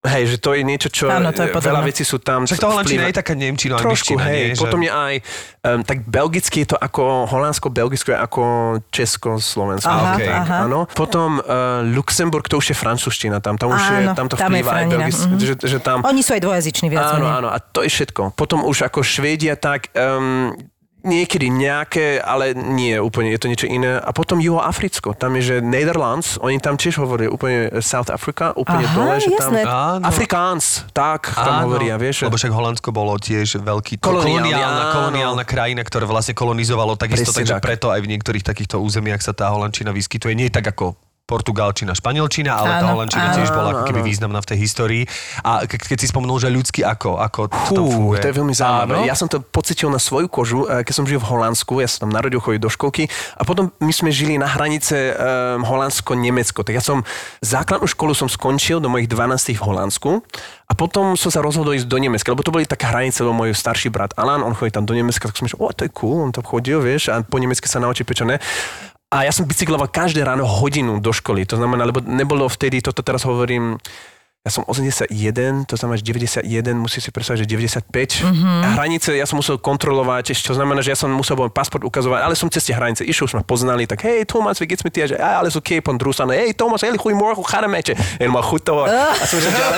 [0.00, 1.12] Hej, že to je niečo, čo...
[1.12, 1.76] Áno, to je e, podobné.
[1.76, 2.48] Veľa vecí sú tam.
[2.48, 4.32] Však tá holandčina je taká nemčina, Trošku, angličtina, hej.
[4.32, 4.56] nie?
[4.56, 5.14] Že- Potom je aj,
[5.60, 8.42] um, tak belgicky je to ako, holandsko-belgicko je ako
[8.88, 9.92] česko-slovensko.
[9.92, 10.32] Aha, okej.
[10.32, 10.56] aha.
[10.64, 10.88] Áno.
[10.88, 14.48] Potom uh, Luxemburg, to už je francúzština tam, tam už je, Áno, tam to tam
[14.48, 15.44] je vplýva aj franina, belgicky, mhm.
[15.44, 16.00] že, že tam...
[16.00, 17.36] Oni sú aj dvojazyční viac Áno, menej.
[17.36, 18.32] áno, a to je všetko.
[18.40, 20.56] Potom už ako Švédia, tak um,
[21.02, 24.00] niekedy nejaké, ale nie úplne, je to niečo iné.
[24.00, 28.84] A potom Juhoafricko, tam je, že Netherlands, oni tam tiež hovoria úplne South Africa, úplne
[28.84, 29.64] Aha, dole, že jasné.
[29.64, 30.00] tam...
[30.00, 30.04] Áno.
[30.06, 32.28] Afrikáns, tak tam Áno, hovoria, vieš.
[32.28, 34.94] Lebo však Holandsko bolo tiež veľký koloniálna, áno.
[34.96, 37.64] koloniálna krajina, ktorá vlastne kolonizovalo takisto, Presne takže tak.
[37.64, 40.32] preto aj v niektorých takýchto územiach sa tá holandčina vyskytuje.
[40.36, 43.36] Nie tak ako portugalčina, španielčina, ale tá Áno, holandčina áno.
[43.38, 44.08] tiež bola ako keby áno.
[44.10, 45.02] významná v tej histórii.
[45.40, 48.18] A ke- keď si spomenul, že ľudsky ako, ako to tam Fú, funguje.
[48.18, 48.94] to je veľmi zaujímavé.
[48.98, 49.06] Áno?
[49.06, 52.04] Ja som to pocitil na svoju kožu, eh, keď som žil v Holandsku, ja som
[52.04, 53.06] tam narodil chodil do školky
[53.38, 56.66] a potom my sme žili na hranice um, Holandsko-Nemecko.
[56.66, 57.06] Tak ja som
[57.38, 60.10] základnú školu som skončil do mojich 12 v Holandsku
[60.66, 63.52] a potom som sa rozhodol ísť do Nemecka, lebo to boli také hranice, lebo môj
[63.52, 66.22] starší brat Alan, on chodí tam do Nemecka, tak som myslel, o, to je cool,
[66.22, 68.38] on tam chodil, vieš, a po nemecky sa naučí pečené.
[69.10, 71.42] A ja som bicykloval každé ráno hodinu do školy.
[71.50, 73.74] To znamená, lebo nebolo vtedy, toto teraz hovorím,
[74.40, 77.48] ja som 81, to znamená, že 91, musí si predstaviť, že
[77.84, 78.24] 95.
[78.24, 78.72] Mm-hmm.
[78.72, 82.48] Hranice ja som musel kontrolovať, čo znamená, že ja som musel pasport ukazovať, ale som
[82.48, 85.12] cez tie hranice išiel, už ma poznali, tak hej, Thomas, wie geht's mit dir?
[85.12, 87.94] Že, "Ja, alles okay, pán Drusan, hej, Thomas, hej, het met je?
[88.16, 88.88] Jen ma chuť toho.
[88.88, 89.76] A som že, ale...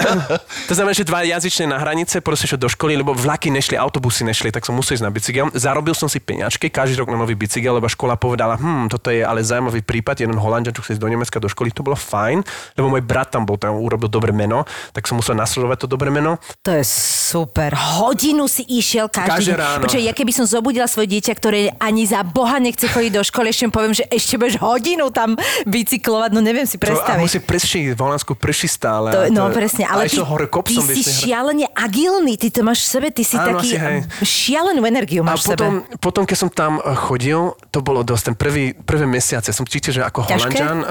[0.68, 4.24] to znamená, že dva jazyčné na hranice, proste šiel do školy, lebo vlaky nešli, autobusy
[4.24, 5.52] nešli, tak som musel ísť na bicykel.
[5.52, 9.20] Zarobil som si peňažky, každý rok na nový bicykel, lebo škola povedala, hm, toto je
[9.20, 12.40] ale zaujímavý prípad, jeden Holandian, čo chce ísť do Nemecka do školy, to bolo fajn,
[12.80, 16.08] lebo môj brat tam bol, tam urobil dobré meno, tak som musel nasledovať to dobré
[16.08, 16.36] meno.
[16.60, 17.74] To je super.
[17.74, 19.82] Hodinu si išiel každý, Každé ráno.
[19.82, 23.48] Počkaj, ja keby som zobudila svoje dieťa, ktoré ani za Boha nechce chodiť do školy,
[23.48, 25.34] ešte poviem, že ešte budeš hodinu tam
[25.64, 27.20] bicyklovať, no neviem si To, a predstaviť.
[27.20, 29.10] musí prší, v Holandsku prší stále.
[29.10, 31.66] To, a no to- presne, ale a ty, hore ty kopcom, si vieš, nehra- šialene
[31.70, 33.96] agilný, ty to máš v sebe, ty si Áno, taký asi, hej.
[34.20, 35.56] šialenú energiu A máš v sebe.
[35.56, 39.64] potom, potom, keď som tam eh, chodil, to bolo dosť, ten prvý, prvé mesiace, som
[39.64, 40.34] cítil, že ako Ťažké?
[40.54, 40.88] Holandžan, uh,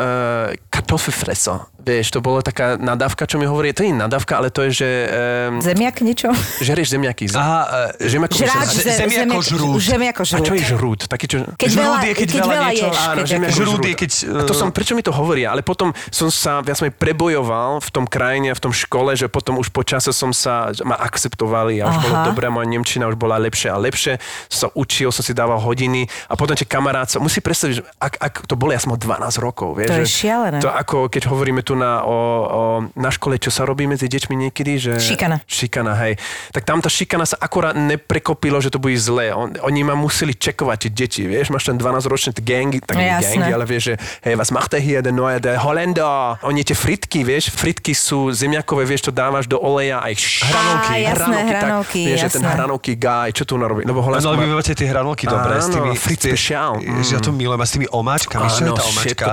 [0.68, 1.73] kartoffelfreso.
[1.84, 4.72] Vieš, to bolo taká nadávka, čo mi hovorí, to nie je nadávka, ale to je,
[4.74, 6.32] že um, Zemiak niečo?
[6.58, 7.28] žerieš zemiaky.
[7.30, 8.80] Aha, e, Žemiakový Žráč, žrút.
[8.80, 9.80] ze- zemiako žrút.
[9.84, 10.48] Žemiako A čo žrút.
[10.54, 11.00] je žrút?
[11.06, 11.38] Taký, čo...
[11.54, 13.00] Keď Žrút veľa, je, keď keď veľa veľa niečo- ješ.
[13.04, 13.84] Áno, keď žemiako žrút žrút.
[13.84, 15.44] je, keď, A to eh, som, prečo mi to hovorí?
[15.44, 19.58] Ale potom som sa viac menej prebojoval v tom krajine, v tom škole, že potom
[19.58, 22.02] už po čase som sa, ma akceptovali a už Aha.
[22.02, 24.24] bolo dobré, moja nemčina už bola lepšia a lepšie.
[24.48, 27.84] Som sa učil, som si dával hodiny a potom tie kamarát sa, musí predstaviť, že
[27.98, 29.76] ak, ak to bolo, ja som mal 12 rokov.
[29.76, 30.58] Vieš, To je šialené.
[30.60, 32.62] To ako keď hovoríme tu na, o, o,
[32.94, 34.94] na škole, čo sa robí medzi deťmi niekedy, že...
[34.96, 35.42] Šikana.
[35.44, 36.16] Šikana, hej.
[36.50, 39.30] Tak tam tá šikana sa akorát neprekopilo, že to bude zlé.
[39.30, 43.42] On, oni ma museli čekovať, tie deti, vieš, máš ten 12-ročný gangy, tak Jasné.
[43.42, 46.38] gangy, ale vieš, že hej, was macht er hier, der neue, der Holländer.
[46.42, 51.38] Oni tie fritky, vieš, fritky sú zemiakové, vieš, to dávaš do oleja aj Á, jasné,
[51.44, 52.56] hranolky, tak, vieš, že ten jasné.
[52.56, 53.82] hranolky guy, čo tu narobí?
[53.84, 55.92] Lebo No, Holandsko ale má- vy máte tie hranolky dobré s tými...
[55.96, 56.80] Special.
[56.80, 58.46] Že ja to milujem a s tými omáčkami.
[58.46, 59.26] Čo je tá omáčka?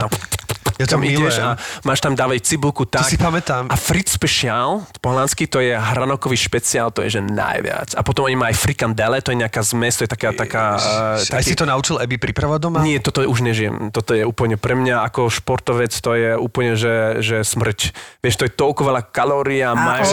[0.80, 1.44] Ja to tam ideš milujem.
[1.44, 1.50] a
[1.84, 3.08] máš tam dávať cibulku tak.
[3.08, 3.68] si pamätám.
[3.68, 7.96] A Fritz Special, po holandsky, to je hranokový špeciál, to je že najviac.
[7.96, 10.30] A potom oni majú aj frikandele, to je nejaká zmes, to je taká...
[10.36, 12.78] taká uh, Aj si to naučil Ebi pripravať doma?
[12.84, 13.88] Nie, toto už nežijem.
[13.88, 17.96] Toto je úplne pre mňa ako športovec, to je úplne, že, že smrť.
[18.20, 20.12] Vieš, to je toľko veľa kalórií a A máš...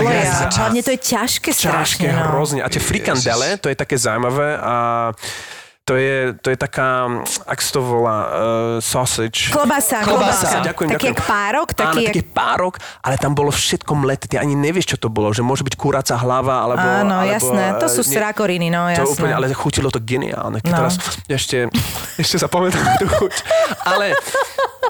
[0.58, 2.08] Hlavne to je ťažké strašne.
[2.08, 2.22] Ťažké, no.
[2.34, 2.62] hrozne.
[2.62, 4.74] A tie frikandele, to je také zaujímavé a
[5.88, 7.08] to je, to je taká,
[7.48, 8.30] ak sa to volá, uh,
[8.78, 9.48] sausage.
[9.50, 10.60] Klobasa, Klobasa, klobasa.
[10.62, 11.16] ďakujem, Taký ďakujem.
[11.26, 14.28] párok, taký Áno, jak- taký párok, ale tam bolo všetko mleté.
[14.28, 15.32] Ty ani nevieš, čo to bolo.
[15.32, 16.84] Že môže byť kuráca hlava, alebo...
[16.84, 17.64] Áno, alebo, jasné.
[17.78, 19.14] To eh, sú nie- srakoriny, no To jasné.
[19.16, 20.60] úplne, ale chutilo to geniálne.
[20.60, 20.78] Keď No.
[20.78, 20.94] teraz
[21.26, 21.72] ešte,
[22.18, 23.34] ešte sa pamätám tú chuť.
[23.88, 24.12] Ale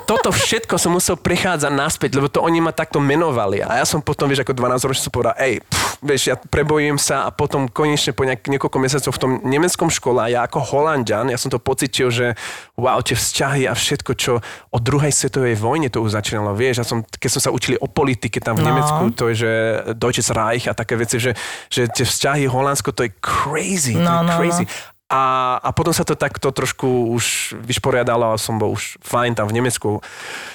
[0.05, 3.63] toto všetko som musel prichádzať naspäť, lebo to oni ma takto menovali.
[3.63, 6.99] A ja som potom, vieš, ako 12 ročný som povedal, ej, pff, vieš, ja prebojím
[6.99, 10.59] sa a potom konečne po nejak, niekoľko mesiacov v tom nemeckom škole a ja ako
[10.61, 12.37] Holandian, ja som to pocitil, že
[12.75, 14.37] wow, tie vzťahy a všetko, čo
[14.69, 17.89] od druhej svetovej vojne to už začínalo, vieš, ja som, keď som sa učili o
[17.89, 18.75] politike tam v No.
[18.75, 19.51] Nemecku, to je, že
[19.95, 21.31] Deutsches Reich a také veci, že,
[21.71, 24.65] že tie vzťahy Holandsko, to je crazy, to No, je no, crazy.
[24.67, 24.95] no.
[25.07, 25.23] A,
[25.57, 29.55] a potom sa to takto trošku už vyšporiadalo a som bol už fajn tam v
[29.55, 30.03] Nemecku.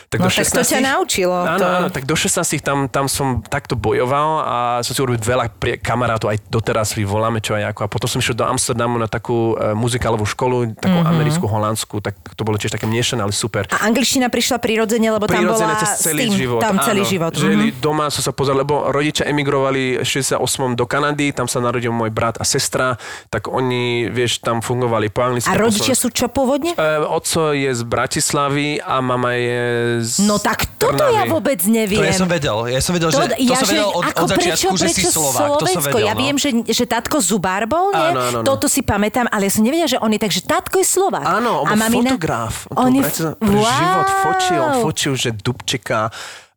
[0.07, 3.41] Tak No tak to ťa naučilo, Áno, to- áno, tak do 16 tam, tam som
[3.41, 7.73] takto bojoval a som si urobil veľa prie, kamarátov, aj doteraz vy voláme čo aj
[7.73, 7.81] ako.
[7.81, 11.01] A potom som išiel do Amsterdamu na takú e, muzikálovú školu, takú Mhm.
[11.01, 11.09] mm-hmm.
[11.09, 13.65] americkú, holandskú, tak to bolo tiež také miešané, ale super.
[13.73, 16.61] A angličtina prišla prirodzene, lebo tam Prirodzené bola cez celý tým, život.
[16.61, 17.09] tam celý áno.
[17.09, 17.33] život.
[17.33, 17.81] Žili Mhm.
[17.81, 22.13] doma, som sa pozrel, lebo rodičia emigrovali v 68 do Kanady, tam sa narodil môj
[22.13, 25.47] brat a sestra, tak oni, vieš, tam fungovali po anglicky.
[25.47, 26.75] A rodičia sú čo pôvodne?
[26.75, 29.63] E, oco je z Bratislavy a mama je
[30.03, 31.31] z No tak toto ja Trnavy.
[31.31, 32.03] vôbec neviem.
[32.03, 32.57] To ja som vedel.
[32.67, 35.03] Ja som vedel, že, to ja, som vedel od, ako od začiatku, prečo, že si
[35.07, 35.49] prečo Slovák.
[35.63, 35.87] To som Slovensko?
[35.95, 36.21] vedel, ja no.
[36.27, 38.03] viem, že, že tatko Zubár bol, nie?
[38.03, 38.47] Áno, áno, áno.
[38.47, 41.23] Toto si pamätám, ale ja som nevedela, že on je tak, že tatko je Slovák.
[41.23, 42.11] Áno, on a mamina...
[42.11, 42.67] fotograf.
[42.75, 43.03] On On je...
[43.39, 44.59] pre život fočil.
[44.59, 44.83] On Wow.
[44.91, 46.11] fočil, že Dubčeka,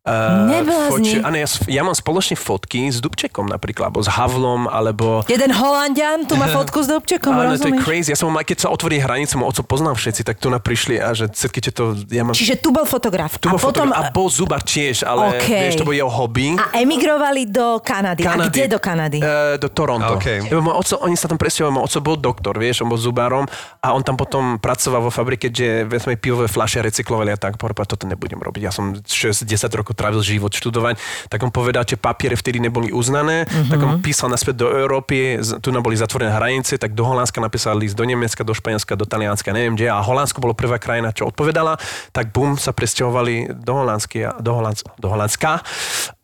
[0.06, 1.18] Uh, Neblázni.
[1.18, 5.26] Áno, ja, ja mám spoločne fotky s Dubčekom napríklad, alebo s Havlom, alebo...
[5.26, 8.14] Jeden Holandian tu má fotku s Dobčekom, Áno, to je crazy.
[8.14, 11.02] Ja som mal, keď sa otvorí hranica, môj oco poznám všetci, tak tu na prišli
[11.02, 11.98] a že keď to...
[12.06, 13.34] Ja mám, Čiže tu bol fotograf.
[13.42, 13.90] tu a bol potom...
[13.90, 15.58] fotograf, a bol zubar tiež, ale Okej.
[15.66, 16.54] vieš, to bol jeho hobby.
[16.54, 18.22] A emigrovali do Kanady.
[18.22, 19.18] A kde do Kanady?
[19.18, 20.22] Uh, do Toronto.
[20.22, 20.46] OK.
[20.46, 23.42] Lebo môj oco, oni sa tam presťahovali, môj oco bol doktor, vieš, on bol zubárom
[23.82, 27.90] a on tam potom pracoval vo fabrike, kde sme pivové fľaše recyklovali a tak, povedal,
[27.90, 28.62] toto nebudem robiť.
[28.62, 31.00] Ja som 6-10 rokov trávil život študovať,
[31.32, 33.70] tak on povedal, že papiere vtedy neboli uznané, Mhm.
[33.72, 37.80] tak on písal naspäť do Európy, tu nám boli zatvorené hranice, tak do Holandska napísal
[37.80, 41.32] list do Nemecka, do Španielska, do Talianska, neviem kde, a Holandsko bolo prvá krajina, čo
[41.32, 41.80] odpovedala,
[42.12, 45.64] tak bum, sa presťahovali do Holandsky, do, Holands, do Holandska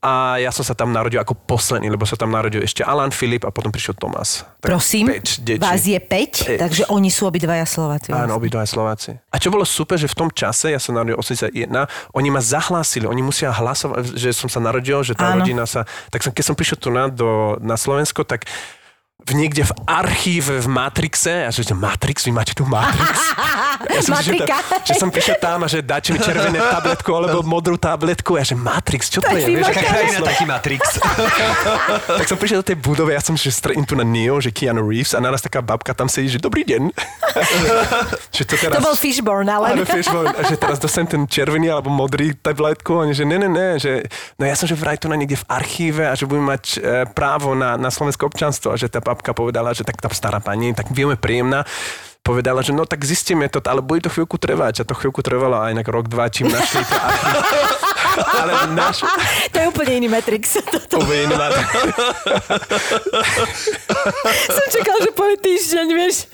[0.03, 3.47] a ja som sa tam narodil ako posledný, lebo sa tam narodil ešte Alan Filip
[3.47, 4.43] a potom prišiel Tomás.
[4.59, 5.63] Tak Prosím, päť detí.
[5.63, 6.59] vás je 5, Päť.
[6.59, 8.11] takže oni sú obidvaja Slováci.
[8.11, 9.15] Áno, obidva Slováci.
[9.31, 11.55] A čo bolo super, že v tom čase, ja som narodil 81,
[12.19, 15.47] oni ma zahlásili, oni musia hlasovať, že som sa narodil, že tá Áno.
[15.47, 15.87] rodina sa...
[16.11, 18.51] Tak som, keď som prišiel tu na, do, na Slovensko, tak
[19.23, 23.17] v niekde v archíve v Matrixe, a že že Matrix, vy máte tu Matrix.
[23.83, 24.63] Ja som, že, Matrika.
[24.63, 28.47] tam, že som prišiel tam a že dáte mi červené tabletku alebo modrú tabletku a
[28.47, 29.59] že Matrix, čo to je?
[29.59, 31.03] Vieš, krajina, taký Matrix.
[32.23, 34.87] tak som prišiel do tej budovy, ja som že stretím tu na Neo, že Keanu
[34.87, 36.95] Reeves a naraz taká babka tam sedí, že dobrý deň.
[38.37, 38.79] že to teraz...
[38.79, 39.75] To bol Fishborn, ale...
[39.75, 43.83] Áno, bol- že teraz dostanem ten červený alebo modrý tabletku, oni že ne, ne, ne,
[43.83, 44.07] že
[44.39, 46.79] no ja som že vraj tu na niekde v archíve a že budem mať e,
[47.11, 50.73] právo na, na slovenské občanstvo a že tá babka povedala, že tak tá stará pani,
[50.73, 51.69] tak veľmi príjemná,
[52.25, 55.61] povedala, že no tak zistíme to, ale bude to chvíľku trvať a to chvíľku trvalo
[55.61, 57.39] aj inak rok, dva, čím našli tie archívy.
[58.17, 59.05] ale náš...
[59.53, 60.59] To je úplne iný Matrix.
[60.75, 61.53] Toto Úplne iný má-
[64.33, 66.27] som čakal, že povie týždeň, vieš.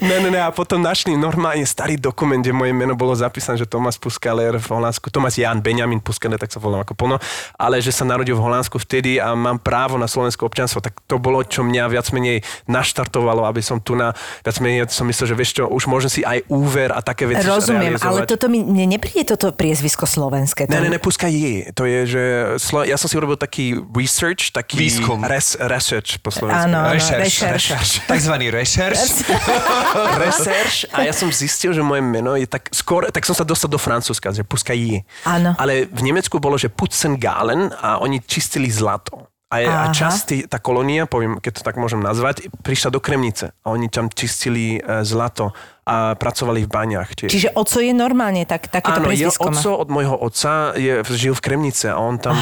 [0.00, 3.68] Ne, ne, ne, a potom našli normálne starý dokument, kde moje meno bolo zapísané, že
[3.68, 7.16] Tomas Puskaler v Holandsku, Tomas Jan Benjamin Puskaler, tak sa volám ako plno,
[7.60, 11.20] ale že sa narodil v Holandsku vtedy a mám právo na slovenské občanstvo, tak to
[11.20, 15.36] bolo, čo mňa viac menej naštartovalo, aby som tu na, viac menej som myslel, že
[15.36, 18.96] vieš čo, už môžem si aj úver a také veci Rozumiem, ale toto mi mne
[18.96, 20.70] nepríde toto priezvisko slovenské.
[20.72, 21.74] Ne, ne, ne, Puska je.
[21.74, 22.22] To je, že
[22.62, 25.26] slo- ja som si urobil taký research, taký Výskum.
[25.26, 26.70] Res, research po slovensku.
[26.70, 27.50] Áno, Rešerš.
[27.50, 27.88] rešerš.
[28.14, 29.26] Takzvaný rešerš.
[30.24, 33.66] research a ja som zistil, že moje meno je tak skôr, tak som sa dostal
[33.66, 34.76] do Francúzska, že Puska.
[35.24, 35.54] Áno.
[35.54, 39.30] Ale v Nemecku bolo, že Putzengalen a oni čistili zlato.
[39.54, 43.54] A, je, a časť, tá kolónia, poviem, keď to tak môžem nazvať, prišla do Kremnice
[43.62, 45.54] a oni tam čistili e, zlato
[45.84, 47.28] a pracovali v baňach tiež.
[47.28, 49.52] Čiže oco je normálne tak, takéto Áno, má.
[49.52, 52.36] oco od môjho otca je, žil v Kremnice a on tam,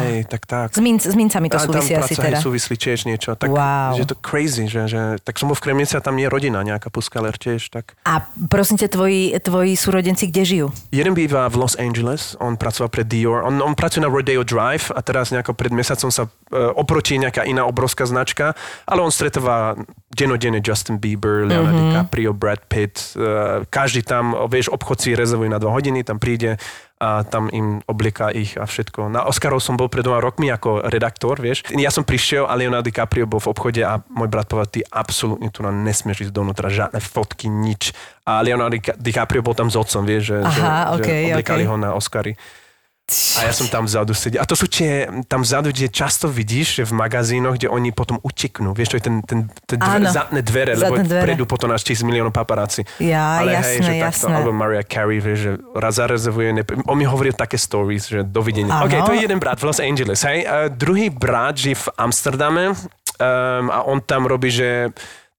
[0.00, 0.72] hej, tak tak.
[0.72, 2.40] S, minc, s mincami to súvisí asi teda.
[2.40, 3.36] hej, súvislí tiež niečo.
[3.36, 3.96] Tak, Wow.
[3.96, 6.60] Že je to crazy, že, že, tak som bol v Kremnici a tam je rodina,
[6.60, 7.72] nejaká Puskaler tiež.
[7.72, 7.96] Tak.
[8.04, 10.66] A prosím ťa, tvoji, tvoji súrodenci kde žijú?
[10.92, 14.92] Jeden býva v Los Angeles, on pracoval pre Dior, on, on pracuje na Rodeo Drive
[14.92, 18.52] a teraz nejako pred mesiacom sa e, oproti nejaká iná obrovská značka,
[18.84, 19.76] ale on stretáva
[20.16, 21.92] denodenne Justin Bieber, Leonardo mm-hmm.
[21.92, 22.85] DiCaprio, Brad Pitt,
[23.16, 26.60] e, každý tam, vieš, obchod si rezervuje na dva hodiny, tam príde
[26.96, 29.12] a tam im oblieká ich a všetko.
[29.12, 31.68] Na Oscarov som bol pred dvoma rokmi ako redaktor, vieš.
[31.76, 35.52] Ja som prišiel a Leonardo DiCaprio bol v obchode a môj brat povedal, ty absolútne
[35.52, 37.92] tu nám nesmieš ísť donútra, žiadne fotky, nič.
[38.24, 41.62] A Leonardo Dica- DiCaprio bol tam s otcom, vieš, že, že, Aha, že okej, obliekali
[41.64, 41.70] okej.
[41.70, 42.32] ho na Oscary.
[43.06, 44.42] A ja som tam vzadu sedel.
[44.42, 48.18] A to sú tie, tam vzadu, kde často vidíš, že v magazínoch, kde oni potom
[48.18, 48.74] uteknú.
[48.74, 51.22] Vieš, to je ten, ten, ten dve, zadné dvere, lebo Zadné dvere.
[51.22, 52.82] prejdú potom až tisíc miliónov paparáci.
[52.98, 54.26] Ja, Ale jasné, hej, že jasné.
[54.26, 58.26] Takto, alebo Mariah Carey, vieš, že raz zarezervuje, ne, on mi hovoril také stories, že
[58.26, 58.74] dovidenia.
[58.74, 58.90] Áno.
[58.90, 60.42] OK, to je jeden brat v Los Angeles, hej.
[60.42, 64.90] A druhý brat žije v Amsterdame um, a on tam robí, že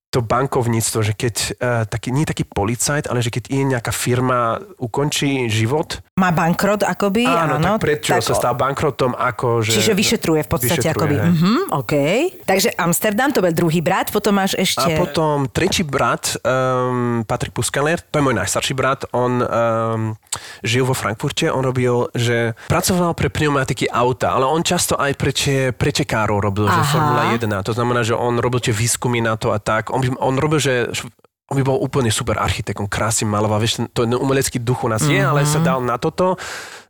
[0.08, 4.64] to bankovníctvo, že keď uh, taký, nie taký policajt, ale že keď je nejaká firma
[4.80, 7.28] ukončí život, Má bankrot akoby?
[7.28, 9.78] Áno, áno tak prečo sa stal bankrotom, ako že...
[9.78, 11.16] Čiže vyšetruje v podstate Vyšetruje, akoby.
[11.20, 11.32] hej.
[11.36, 11.94] Mhm, OK.
[12.48, 14.82] Takže Amsterdam, to bol druhý brat, potom máš ešte...
[14.82, 20.18] A potom tretí brat, um, Patrik Puskaler, to je môj najstarší brat, on um,
[20.64, 25.36] žil vo Frankfurte, on robil, že pracoval pre pneumatiky auta, ale on často aj pre,
[25.36, 26.90] če, pre čekárov robil, že Aha.
[26.90, 29.94] Formula 1, to znamená, že on robil tie výskumy na to a tak.
[29.98, 30.74] On, by, on robil, že
[31.50, 35.02] on by bol úplne super architekt, on krásne maloval, vieš, to umelecký duch u nás
[35.02, 36.36] je, ale sa dal na toto.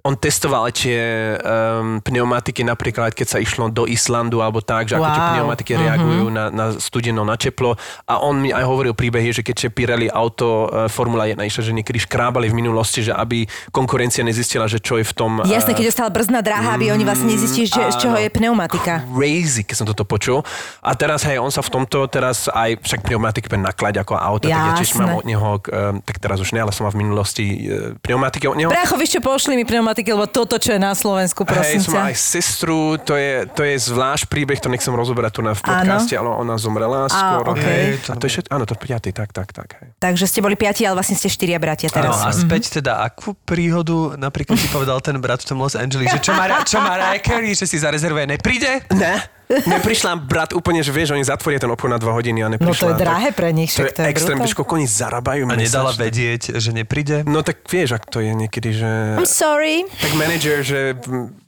[0.08, 5.04] On testoval tie um, pneumatiky napríklad, keď sa išlo do Islandu alebo tak, že ako
[5.04, 5.34] tie Wow.
[5.36, 7.76] pneumatiky reagujú na, na studeno, na teplo.
[8.08, 11.76] A on mi aj hovoril príbehy, že keď Pirelli auto uh, Formula 1 išla, že
[11.76, 13.43] niekedy škrábali v minulosti, že aby
[13.76, 15.43] konkurencia nezistila, že čo je v tom...
[15.43, 19.04] Jasné, eh, keď ostala brzná dráha, aby oni vlastne nezistili, že, z čoho je pneumatika.
[19.12, 20.39] crazy, keď som toto počul.
[20.80, 24.48] A teraz, hej, on sa v tomto teraz aj, však pneumatiky pre naklať ako auto,
[24.48, 27.04] tak ja tiež mám od neho, um, tak teraz už ne, ale som mal v
[27.04, 28.70] minulosti uh, pneumatiky od neho.
[28.72, 31.89] Brácho, vieš čo, pošli mi pneumatiku problematiky, lebo toto, čo je na Slovensku, prosím Hej,
[31.89, 35.62] som aj sestru, to je, to je zvlášť príbeh, to nechcem rozoberať tu na v
[35.62, 37.57] podcaste, ale ona zomrela skoro.
[37.57, 37.65] okej.
[37.65, 39.67] Hej, to a to je všetko, áno, to je piatý, tak, tak, tak.
[39.81, 39.88] Hej.
[39.97, 42.21] Takže ste boli piati, ale vlastne ste štyria bratia No teraz.
[42.21, 46.21] a späť teda, akú príhodu napríklad ti povedal ten brat v tom Los Angeles, že
[46.21, 48.86] čo má, čo má Carey, že si zarezervuje, nepríde?
[48.93, 52.53] Ne, neprišla brat úplne, že vieš, oni zatvoria ten obchod na dva hodiny a No
[52.53, 52.77] neprišla.
[52.77, 55.43] to je drahé pre nich, To je však to je extrém, vieš, koľko oni zarábajú
[55.43, 56.03] A nedala mesačne.
[56.03, 57.17] vedieť, že nepríde?
[57.23, 58.89] No tak vieš, ak to je niekedy, že...
[59.15, 59.88] I'm sorry.
[59.88, 60.99] Tak manager, že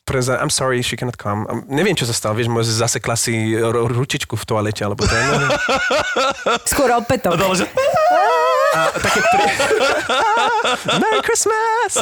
[0.09, 1.45] preza, I'm sorry, she cannot come.
[1.45, 5.13] Um, neviem, čo sa stalo, vieš, môže zasekla si ru- ručičku v toalete, alebo to
[5.13, 5.25] je.
[6.73, 7.37] Skôr opätok.
[8.69, 9.45] A také pri...
[11.01, 11.97] Merry Christmas!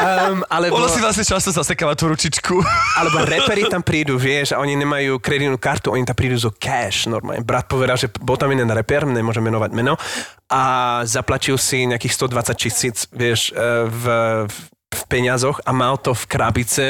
[0.00, 2.60] Um, alebo, Ono si vlastne často zasekáva tú ručičku.
[3.00, 7.08] alebo reperi tam prídu, vieš, a oni nemajú kreditnú kartu, oni tam prídu zo cash
[7.08, 7.44] normálne.
[7.44, 9.96] Brat povedal, že bol tam jeden reper, nemôžem menovať meno,
[10.52, 10.62] a
[11.08, 14.04] zaplatil si nejakých 120 tisíc, vieš, eh, v,
[14.44, 14.54] v
[14.94, 16.84] v peňazoch a mal to v krabice,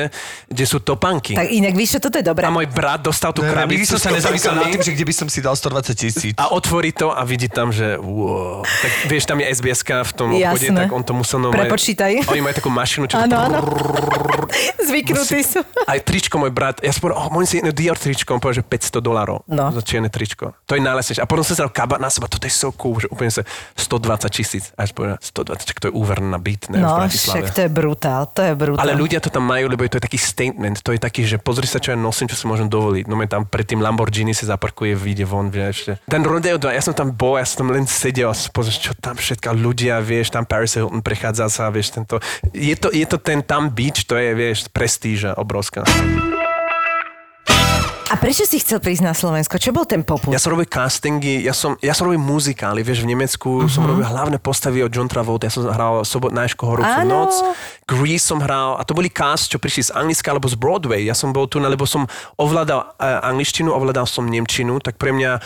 [0.47, 1.33] kde sú topanky.
[1.33, 2.45] Tak inak víš, toto je dobré.
[2.45, 5.05] A môj brat dostal tú Nikdy krabicu som s sa nezamyslel nad tým, že kde
[5.05, 6.35] by som si dal 120 tisíc.
[6.35, 8.61] a otvorí to a vidí tam, že wow.
[8.63, 10.79] Tak vieš, tam je sbs v tom obchode, Jasné.
[10.79, 11.39] tak on to musel...
[11.39, 12.29] No, Prepočítaj.
[12.29, 13.17] Oni majú takú mašinu, čo...
[13.17, 13.59] Áno, áno.
[14.87, 15.61] Zvyknutí sú.
[15.85, 18.63] Aj tričko môj brat, ja som povedal, oh, môžem si jedno Dior tričko, on povedal,
[18.63, 19.71] že 500 dolarov No.
[19.71, 20.53] za čierne tričko.
[20.65, 21.21] To je najlesnejšie.
[21.21, 23.43] A potom som sa dal kabát na seba, toto je so cool, že úplne sa
[23.75, 24.65] 120 tisíc.
[24.75, 27.25] A ja som povedal, 120, čak to je úver na byt, ne, v No, Bratislave.
[27.41, 28.83] však to je brutál, to je brutál.
[28.83, 30.83] Ale ľudia to tam majú, lebo je to taký statement.
[30.83, 33.07] To je taký, že pozri sa, čo ja nosím, čo si môžem dovoliť.
[33.07, 35.95] No tam pred tým Lamborghini si zaparkuje, vyjde von, vieš.
[36.11, 38.93] Ten Rodeo 2, ja som tam bol, ja som tam len sedel a pozrel, čo
[38.99, 42.19] tam všetko ľudia, vieš, tam Paris Hilton prechádza sa, vieš, tento.
[42.51, 45.87] Je to, je to ten tam beach, to je, vieš, prestíža obrovská.
[48.13, 49.57] A prečo si chcel prísť na Slovensko?
[49.57, 50.29] Čo bol ten poput?
[50.29, 53.73] Ja som robil castingy, ja som, ja som robil muzikály, vieš, v Nemecku uh-huh.
[53.73, 57.33] som robil hlavné postavy od John Travolta, ja som hral Sobot najšku horúcu noc,
[57.89, 61.05] Grease som hral, a to boli cast, čo prišli z Anglicka alebo z Broadway.
[61.05, 62.05] Ja som bol tu, lebo som
[62.37, 65.41] ovládal uh, angličtinu, ovládal som nemčinu, tak pre mňa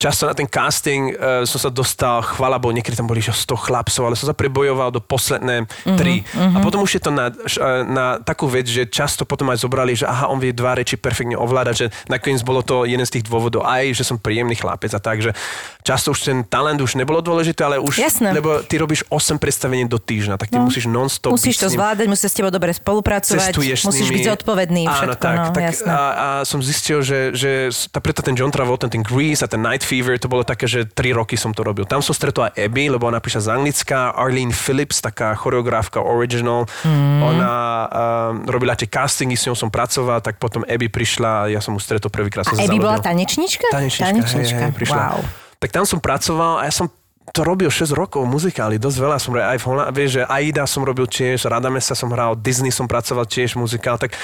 [0.00, 3.52] Často na ten casting uh, som sa dostal, chvala bo niekedy tam boli že 100
[3.52, 5.68] chlapcov, ale som sa prebojoval do posledné
[6.00, 6.24] tri.
[6.24, 6.56] Uh-huh.
[6.56, 9.92] A potom už je to na, eh, na takú vec, že často potom aj zobrali,
[9.92, 13.28] že aha, on vie dva reči perfektne ovládať, že nakoniec bolo to jeden z tých
[13.28, 15.36] dôvodov aj, že som príjemný chlapec a tak, že
[15.84, 18.32] často už ten talent už nebolo dôležité, ale už, Jasné.
[18.32, 20.64] lebo ty robíš 8 predstavení do týždňa, tak ty No.
[20.64, 24.96] musíš non-stop Musíš to zvládať, musíš s tebou dobre spolupracovať, cestuješ musíš byť zodpovedný, Áno,
[24.96, 25.88] všetko, tak, no, tak jasné.
[25.92, 29.60] a, a, som zistil, že, že tá, preto ten John Travolta, ten Grease a ten
[29.60, 31.82] Night Fever, to bolo také, že tri roky som to robil.
[31.82, 36.70] Tam som stretol aj Abby, lebo ona prišla z Anglicka, Arlene Phillips, taká choreografka original,
[36.86, 37.18] mm.
[37.26, 37.52] ona
[37.90, 41.82] um, robila tie castingy, s ňou som pracoval, tak potom Abby prišla, ja som ju
[41.82, 42.46] stretol prvýkrát.
[42.46, 43.66] A Abby bola tanečnička?
[43.74, 44.62] Tanečnička, tanečnička.
[44.62, 45.02] Hej, hej, prišla.
[45.18, 45.26] Wow.
[45.58, 46.86] Tak tam som pracoval a ja som
[47.30, 50.64] to robil 6 rokov muzikály, dosť veľa som robil, aj v Holand- vieš, že Aida
[50.66, 54.18] som robil tiež, Radamesa som hral, Disney som pracoval tiež muzikál, tak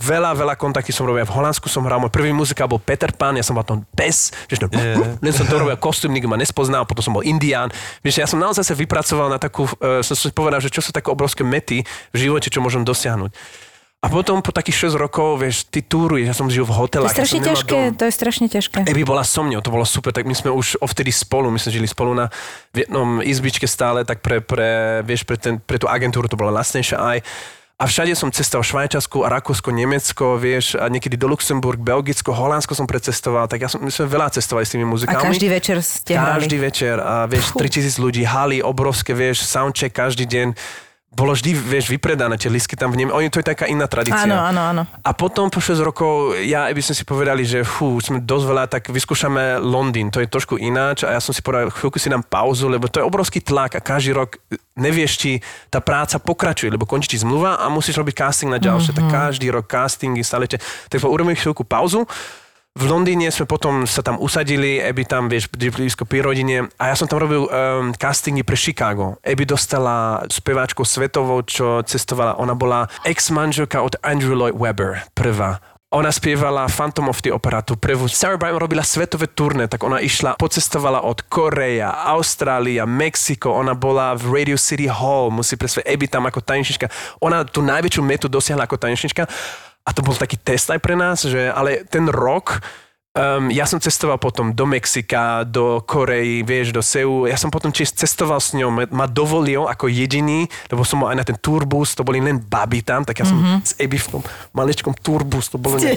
[0.00, 3.34] veľa, veľa kontakty som robil, v Holandsku som hral, môj prvý muzikál bol Peter Pan,
[3.34, 5.16] ja som bol tam pes, vieš, no, Yeah.
[5.24, 7.72] len som to robil kostým, nikto ma nespoznal, potom som bol Indián,
[8.04, 10.92] vieš, ja som naozaj sa vypracoval na takú, uh, som si povedal, že čo sú
[10.92, 11.80] také obrovské mety
[12.12, 13.32] v živote, čo môžem dosiahnuť.
[14.06, 17.10] A potom po takých 6 rokov, vieš, ty túruješ, ja som žil v To hotelách.
[17.10, 17.98] je strašne ja ťažké, dom.
[17.98, 18.78] to je strašne ťažké.
[18.86, 21.74] Eby bola so mňou, to bolo super, tak my sme už ovtedy spolu, my sme
[21.74, 22.30] žili spolu na
[22.70, 26.48] v jednom izbičke stále, tak pre, pre, vieš, pre, ten, pre tú agentúru to bolo
[26.50, 27.18] lacnejšie aj.
[27.76, 32.72] A všade som cestoval Švajčiarsku a Rakúsko, Nemecko, vieš, a niekedy do Luxemburg, Belgicko, Holandsko
[32.72, 35.20] som precestoval, tak ja som, my sme veľa cestovali s tými A muzikálmi.
[35.20, 36.40] každý večer ste hrali.
[36.40, 40.56] Každý večer a vieš, 3000 ľudí, haly obrovské, vieš, soundcheck každý deň.
[41.16, 43.08] Bolo vždy, vieš, vypredané tie lístky tam v nem.
[43.08, 44.28] Oni, to je taká iná tradícia.
[44.28, 44.82] Áno, áno, áno.
[45.00, 48.64] A potom po 6 rokov, ja by sme si povedali, že fú, sme dosť veľa,
[48.68, 52.20] tak vyskúšame Londýn, to je trošku ináč a ja som si povedal, chvíľku si dám
[52.20, 54.36] pauzu, lebo to je obrovský tlak a každý rok
[54.76, 55.30] nevieš, či
[55.72, 59.08] tá práca pokračuje, lebo končí ti zmluva a musíš robiť casting na ďalšie, mm-hmm.
[59.08, 62.04] tak každý rok castingy, stále te, tak urobím chvíľku pauzu.
[62.76, 66.94] V Londýne sme potom sa tam usadili, Abby tam, vieš, blízko pri rodine a ja
[66.94, 69.16] som tam robil um, castingy pre Chicago.
[69.24, 75.56] Abby dostala speváčku svetovou, čo cestovala, ona bola ex-manželka od Andrew Lloyd Webber, prvá.
[75.96, 78.12] Ona spievala Phantom of the Opera, tú prvú.
[78.12, 84.12] Sarah Brightman robila svetové turné, tak ona išla, pocestovala od Koreja, Austrália, Mexiko, ona bola
[84.12, 86.92] v Radio City Hall, musí presvedčiť, Abby tam ako tanečnička.
[87.24, 89.24] Ona tú najväčšiu metu dosiahla ako tanečnička
[89.86, 92.58] a to bol taký test aj pre nás, že ale ten rok
[93.16, 97.24] Um, ja som cestoval potom do Mexika, do Koreji, vieš, do Seulu.
[97.24, 101.16] Ja som potom tiež cestoval s ňou, ma- dovolil ako jediný, lebo som mal aj
[101.16, 103.64] na ten turbus, to boli len baby tam, tak ja som mm-hmm.
[103.64, 104.22] s Ebi v tom
[104.52, 105.96] maličkom turbus, to bolo nejak.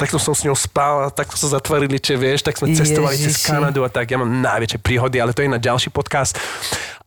[0.00, 3.44] Takto som s ňou spal, a takto sa zatvorili, či vieš, tak sme cestovali cez
[3.44, 3.44] Ježiši.
[3.44, 4.08] Kanadu a tak.
[4.08, 6.40] Ja mám najväčšie príhody, ale to je na ďalší podcast.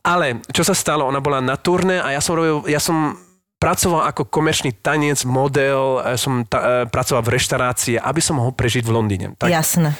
[0.06, 3.18] Ale čo sa stalo, ona bola na turné a ja som robil, ja som
[3.58, 8.54] pracoval ako komerčný tanec, model, e, som ta, e, pracoval v reštaurácii, aby som mohol
[8.54, 9.26] prežiť v Londýne.
[9.34, 9.98] Tak, Jasné.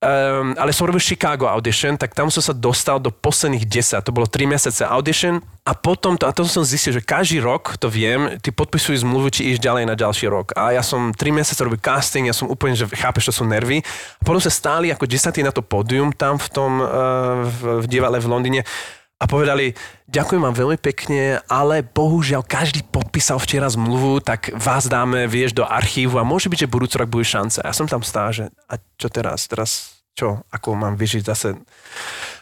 [0.00, 4.16] Um, ale som robil Chicago audition, tak tam som sa dostal do posledných 10, to
[4.16, 7.92] bolo 3 mesiace audition a potom, to, a to som zistil, že každý rok, to
[7.92, 10.56] viem, ty podpisujú zmluvu, či ideš ďalej na ďalší rok.
[10.56, 13.84] A ja som 3 mesiace robil casting, ja som úplne, že chápeš, to sú nervy.
[14.16, 17.86] A potom sa stáli ako desatí na to pódium tam v tom, uh, v, v
[17.92, 18.60] divale v Londýne
[19.20, 19.76] a povedali,
[20.08, 25.68] ďakujem vám veľmi pekne, ale bohužiaľ každý podpísal včera zmluvu, tak vás dáme, vieš, do
[25.68, 27.60] archívu a môže byť, že budúci rok bude šanca.
[27.60, 29.44] Ja som tam stál, že a čo teraz?
[29.44, 30.40] Teraz čo?
[30.48, 31.52] Ako mám vyžiť zase?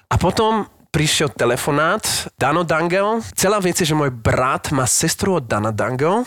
[0.07, 3.27] A potom prišiel telefonát Dano Dangel.
[3.35, 6.23] Celá vec je, že môj brat má sestru od Dana Dangel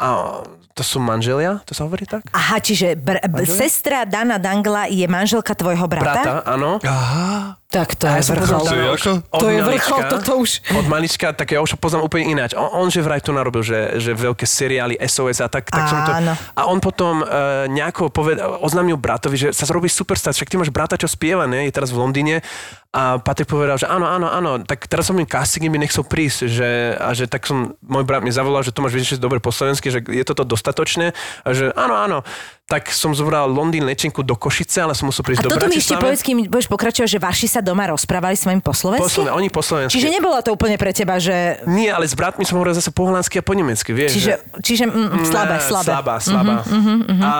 [0.00, 0.40] a
[0.76, 2.28] to sú manželia, to sa hovorí tak?
[2.36, 6.20] Aha, čiže br- b- sestra Dana Dangla je manželka tvojho brata?
[6.20, 6.76] Brata, áno.
[6.84, 7.56] Aha.
[7.66, 8.62] Tak to je vrchol.
[8.62, 9.12] Dana už Ako?
[9.26, 10.50] od To je vrchol, toto už.
[10.76, 12.52] Od malička, tak ja už ho poznám úplne ináč.
[12.52, 16.04] On, on že vraj tu narobil, že, že veľké seriály SOS a tak, tak som
[16.04, 16.12] to...
[16.56, 20.68] A on potom uh, nejako poved, oznámil bratovi, že sa zrobí superstar, však ty máš
[20.70, 21.66] brata, čo spieva, ne?
[21.66, 22.44] Je teraz v Londýne.
[22.96, 26.48] A Patrik povedal, že áno, áno, áno, tak teraz som im casting, by nechcel prísť,
[26.48, 29.52] že, a že tak som, môj brat mi zavolal, že to máš vidieť dobre po
[29.52, 31.12] slovensky, že je toto dostatočné,
[31.44, 32.18] a že áno, áno,
[32.64, 35.76] tak som zobral Londýn lečenku do Košice, ale som musel A prísť do toto mi
[35.76, 39.12] ešte povedz, kým budeš pokračovať, že vaši sa doma rozprávali s vami po Po slovensky?
[39.12, 39.92] Sloven- oni po slovensky.
[39.92, 41.60] Čiže nebolo to úplne pre teba, že...
[41.68, 44.16] Nie, ale s bratmi som hovoril zase po holandsky a po nemecky, vieš.
[44.16, 45.90] Čiže, že- čiže mm, slabé, Ne, slabé.
[45.92, 46.56] Slabá, slabá.
[47.20, 47.30] A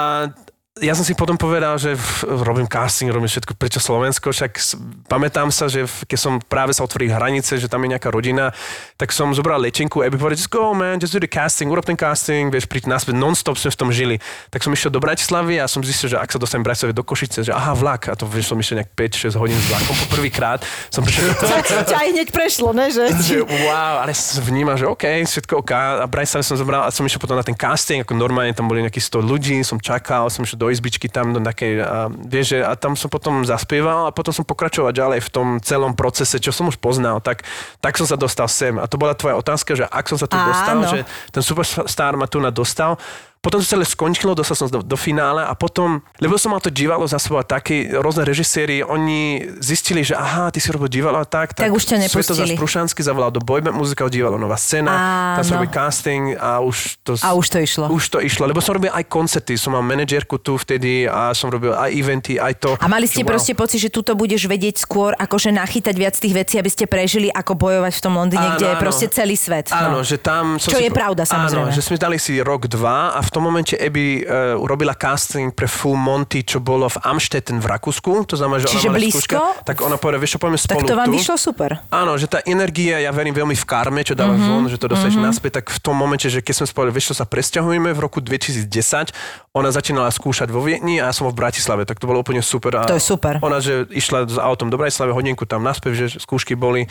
[0.77, 1.97] ja som si potom povedal, že
[2.29, 4.61] robím casting, robím všetko, prečo Slovensko, však
[5.09, 8.53] pamätám sa, že keď som práve sa otvoril hranice, že tam je nejaká rodina,
[9.01, 11.89] tak som zobral lečenku a by povedal, just go man, just do the casting, urob
[11.89, 14.17] ten casting, vieš, príď naspäť, non-stop sme v tom žili.
[14.53, 17.41] Tak som išiel do Bratislavy a som zistil, že ak sa dostanem Bratislavy do Košice,
[17.41, 20.61] že aha, vlak, a to vieš, som išiel nejak 5-6 hodín s vlakom poprvýkrát,
[20.93, 22.93] som prišiel Tak ťa aj hneď prešlo, ne?
[22.93, 23.05] Že?
[23.33, 25.73] že wow, ale som vnímal, že OK, všetko OK.
[25.73, 28.85] A Bratislave som zobral a som išiel potom na ten casting, ako normálne tam boli
[28.85, 32.59] nejakých 100 ľudí, som čakal, som išiel do izbičky tam, do takej, a, vieš, že,
[32.63, 36.51] a tam som potom zaspieval a potom som pokračoval ďalej v tom celom procese, čo
[36.51, 37.47] som už poznal, tak,
[37.81, 38.77] tak som sa dostal sem.
[38.77, 40.51] A to bola tvoja otázka, že ak som sa tu Áno.
[40.51, 40.99] dostal, že
[41.31, 42.99] ten superstar ma tu na dostal,
[43.47, 46.67] potom to celé skončilo, dostal som do, do finále a potom, lebo som mal to
[46.67, 51.27] divadlo za sebou takí rôzne režiséri, oni zistili, že aha, ty si robil divadlo a
[51.29, 52.59] tak, Tak už ťa nepustili.
[52.59, 54.91] Prušanský zavolal do boyband muzikál divadlo Nová scéna,
[55.39, 55.63] tam som Áno.
[55.63, 57.15] robil casting a už to...
[57.23, 57.87] A už to išlo.
[57.87, 61.47] Už to išlo, lebo som robil aj koncerty, som mal manažérku tu vtedy a som
[61.47, 62.75] robil aj eventy, aj to.
[62.83, 63.39] A mali ste Wow.
[63.39, 67.31] proste pocit, že tuto budeš vedieť skôr, akože nachytať viac tých vecí, aby ste prežili,
[67.31, 68.83] ako bojovať v tom Londýne, Áno, kde je áno.
[68.83, 69.71] proste celý svet.
[69.71, 70.07] Áno, no.
[70.07, 70.59] že tam...
[70.59, 71.71] Čo si je pravda, samozrejme.
[71.71, 75.53] Áno, že sme dali si rok, dva a v tom momente Abby uh, urobila casting
[75.53, 78.25] pre Full Monty, čo bolo v Amstetten v Rakúsku.
[78.25, 79.21] To znamená, že Čiže ona blízko?
[79.21, 81.17] skúška, tak ona povedala, vieš čo, poďme Tak spolu to vám tu.
[81.21, 81.71] vyšlo super.
[81.93, 84.49] Áno, že tá energia, ja verím veľmi v karme, čo dáva mm-hmm.
[84.49, 85.29] von, že to dostaneš mm-hmm.
[85.29, 88.25] naspäť, tak v tom momente, že keď sme spolu, vieš čo, sa presťahujeme v roku
[88.25, 89.13] 2010,
[89.53, 92.73] ona začínala skúšať vo Viedni a ja som v Bratislave, tak to bolo úplne super.
[92.73, 93.37] A To je super.
[93.45, 96.89] Ona, že išla s autom do Bratislave, hodinku tam naspäť, že skúšky boli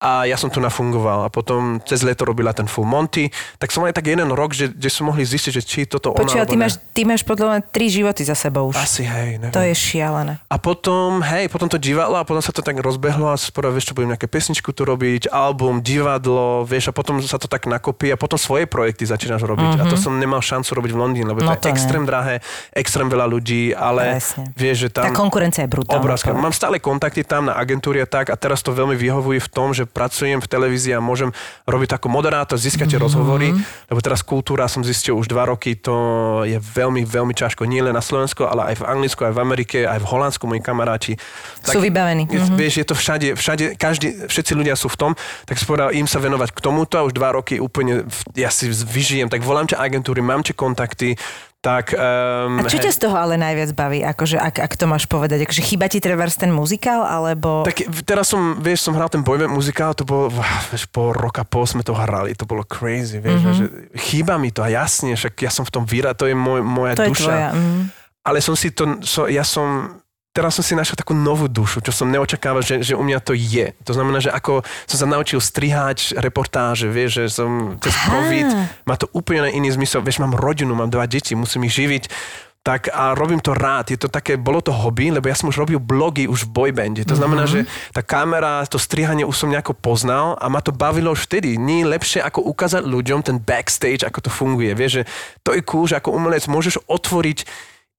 [0.00, 3.28] a ja som tu nafungoval a potom cez leto robila ten Full Monty,
[3.60, 6.24] tak som aj tak jeden rok, že, že som mohli zistiť, že či toto ona
[6.24, 8.80] Počúva, ty máš, ty máš podľa mňa tri životy za sebou už.
[8.80, 9.52] Asi, hej, neviem.
[9.52, 10.40] To je šialené.
[10.48, 13.92] A potom, hej, potom to divadlo a potom sa to tak rozbehlo a sporo, vieš,
[13.92, 18.08] čo budem nejaké pesničku tu robiť, album, divadlo, vieš, a potom sa to tak nakopí
[18.08, 19.76] a potom svoje projekty začínaš robiť.
[19.76, 19.84] Mm-hmm.
[19.84, 22.40] A to som nemal šancu robiť v Londýne, lebo No to, je extrém drahé,
[22.72, 24.48] extrém veľa ľudí, ale Presne.
[24.56, 25.04] vieš, že tam...
[25.04, 26.00] Tá konkurencia je brutálna.
[26.00, 26.32] Obrovská.
[26.32, 29.76] Mám stále kontakty tam na agentúre a tak a teraz to veľmi vyhovuje v tom,
[29.76, 31.34] že pracujem v televízii a môžem
[31.66, 33.02] robiť ako moderátor, získate mm-hmm.
[33.02, 33.48] rozhovory,
[33.90, 35.94] lebo teraz kultúra som zistil už dva roky, to
[36.46, 37.66] je veľmi, veľmi ťažko.
[37.66, 40.62] Nie len na Slovensku, ale aj v Anglicku, aj v Amerike, aj v Holandsku, moji
[40.62, 41.12] kamaráti.
[41.64, 42.28] Sú vybavení.
[42.30, 42.56] Je, Mhm.
[42.56, 45.12] Vieš, je to všade, všade, každý, všetci ľudia sú v tom,
[45.46, 49.28] tak spora im sa venovať k tomuto a už dva roky úplne, ja si vyžijem,
[49.28, 51.14] tak volám ťa agentúry, mám ťa kontakty,
[51.60, 51.92] tak...
[51.92, 55.44] Um, A čo ťa z toho ale najviac baví, akože, ak, ak to máš povedať?
[55.44, 57.68] Akože chýba ti trebárs ten muzikál, alebo...
[57.68, 60.32] Tak teraz som, vieš, som hral ten bojový muzikál, to bolo,
[60.72, 63.56] vieš, po roka pol sme to hrali, to bolo crazy, vieš, mm-hmm.
[63.60, 63.64] že
[64.00, 66.96] chýba mi to a jasne, však ja som v tom vyra, to je môj, moja
[66.96, 67.20] to je duša.
[67.28, 67.48] tvoja.
[67.52, 67.82] Mm.
[68.24, 70.00] Ale som si to, so, ja som,
[70.40, 73.36] teraz som si našiel takú novú dušu, čo som neočakával, že, že u mňa to
[73.36, 73.76] je.
[73.84, 78.48] To znamená, že ako som sa naučil strihať reportáže, vieš, že som cez COVID,
[78.88, 82.08] má to úplne iný zmysel, vieš, mám rodinu, mám dva deti, musím ich živiť,
[82.60, 83.88] tak a robím to rád.
[83.88, 87.08] Je to také, bolo to hobby, lebo ja som už robil blogy už v boybande.
[87.08, 87.52] To znamená, Mhm.
[87.52, 87.60] že
[87.92, 91.56] tá kamera, to strihanie už som nejako poznal a ma to bavilo už vtedy.
[91.56, 94.76] Nie lepšie ako ukázať ľuďom ten backstage, ako to funguje.
[94.76, 95.02] Vieš, že
[95.40, 97.48] to je cool, že ako umelec môžeš otvoriť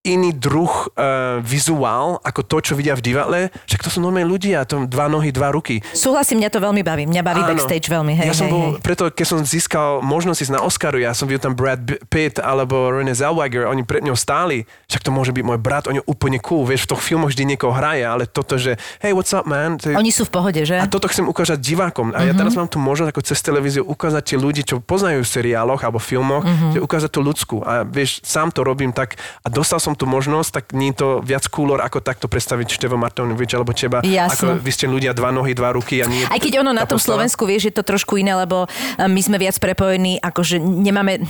[0.02, 3.40] iný druh uh, vizuál ako to, čo vidia v divadle.
[3.70, 5.78] Však to sú normálne ľudia, to dva nohy, dva ruky.
[5.94, 7.06] Súhlasím, mňa to veľmi baví.
[7.06, 7.50] Mňa baví Áno.
[7.54, 8.18] backstage veľmi.
[8.18, 8.82] Hej, ja som hej, bol, hej.
[8.82, 12.90] preto keď som získal možnosť ísť na Oscaru, ja som videl tam Brad Pitt alebo
[12.90, 16.66] Renée Zellweger, oni pred ňou stáli, však to môže byť môj brat, oni úplne cool,
[16.66, 19.78] vieš, v toho filmoch vždy niekoho hraje, ale toto, že hey, what's up, man?
[19.86, 20.82] To je, Oni sú v pohode, že?
[20.82, 22.10] a toto chcem ukázať divákom.
[22.18, 25.30] A ja teraz mám tu možnosť ako cez televíziu ukázať tie ľudí, čo poznajú v
[25.30, 26.42] seriáloch alebo filmoch,
[26.74, 27.62] že ukázať tú ľudskú.
[27.62, 31.10] A vieš, sám to robím tak a dostal som tú možnosť, tak nie je to
[31.24, 34.04] viac coolor, ako takto predstaviť Števo Martinovič alebo teba.
[34.04, 34.58] Jasne.
[34.58, 36.98] Ako vy ste ľudia dva nohy, dva ruky a nie Aj keď ono na tom
[37.00, 37.22] postava.
[37.22, 38.68] Slovensku, vieš, je to trošku iné, lebo e,
[39.06, 41.24] my sme viac prepojení, akože nemáme,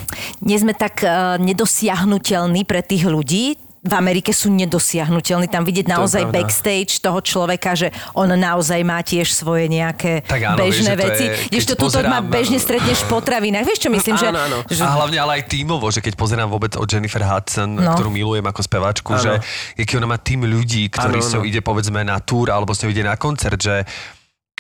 [0.44, 5.50] nie sme tak uh, nedosiahnutelní pre tých ľudí, v Amerike sú nedosiahnutelní.
[5.50, 6.38] Tam vidieť naozaj pravda.
[6.38, 11.02] backstage toho človeka, že on naozaj má tiež svoje nejaké Tak áno, bežné vieš, že
[11.02, 11.26] to veci.
[11.26, 13.66] to keď tuto ma pozerám- bežne stretneš v potravinách.
[13.66, 14.58] Vieš čo myslím, že, Áno, áno.
[14.66, 17.82] že A hlavne ale aj tímovo, že keď pozerám vôbec od Jennifer Hudson, No.
[17.84, 17.94] no.
[17.94, 19.20] ktorú milujem ako speváčku, Áno.
[19.20, 19.32] že
[19.76, 22.86] aký ona má tým ľudí, ktorí Áno, s ňou ide povedzme na túr alebo s
[22.86, 23.82] ňou ide na koncert, že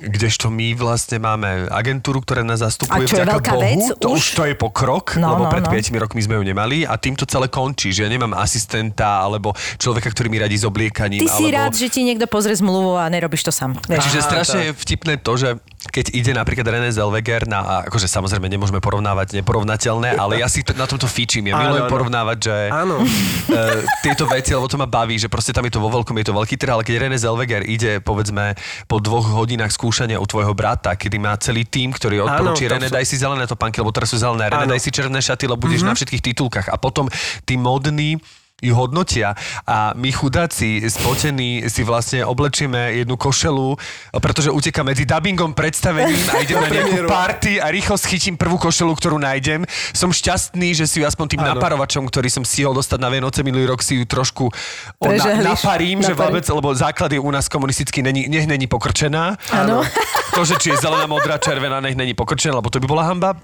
[0.02, 3.84] kdežto my vlastne máme agentúru, ktorá nás A zastupuje čo je vďaka veľká Bohu, vec
[4.02, 4.18] to už?
[4.18, 5.72] už to je pokrok, No, lebo no, pred no.
[5.74, 9.54] 5 rokmi sme ju nemali a tým to celé končí, že ja nemám asistenta alebo
[9.78, 11.22] človeka, ktorý mi radí s obliekaním.
[11.22, 11.58] ty si alebo...
[11.58, 13.78] rád, že ti niekto pozrie zmluvu a nerobíš to sám.
[13.86, 14.02] Vieš.
[14.10, 14.66] Čiže strašne tak.
[14.66, 15.50] je vtipné to, že
[15.90, 20.62] keď ide napríklad René Zellweger na, a akože samozrejme nemôžeme porovnávať neporovnateľné, ale ja si
[20.62, 21.50] to, na tomto fíčim.
[21.50, 23.02] Ja milujem porovnávať, že Áno.
[23.02, 26.28] e, tieto veci, lebo to ma baví, že proste tam je to vo veľkom, je
[26.30, 28.54] to veľký trh, ale keď René Zellweger ide, povedzme,
[28.86, 32.96] po dvoch hodinách skúšania u tvojho brata, kedy má celý tým, ktorý odporúči, René, sú-
[32.96, 35.84] daj si zelené topánky, lebo teraz sú zelené, René, daj si červené šaty, lebo budeš
[35.84, 36.72] na všetkých titulkách.
[36.72, 37.12] A potom
[37.44, 38.16] tí modní
[38.62, 39.34] ju hodnotia
[39.66, 43.74] a my chudáci spotení si vlastne oblečieme jednu košelu,
[44.22, 48.94] pretože uteká medzi dubbingom, predstavením a idem na nejakú party a rýchlo schytím prvú košelu,
[48.94, 49.66] ktorú nájdem.
[49.92, 51.58] Som šťastný, že si ju aspoň tým Áno.
[51.58, 54.54] naparovačom, ktorý som stihol dostať na Vianoce minulý rok, si ju trošku
[55.02, 59.42] o, na, naparím, že vôbec, lebo základ je u nás komunisticky, není, nech není pokrčená.
[59.50, 59.82] Áno.
[60.38, 63.36] To, že či je zelená, modrá, červená, nech není pokrčená, lebo to by bola hamba.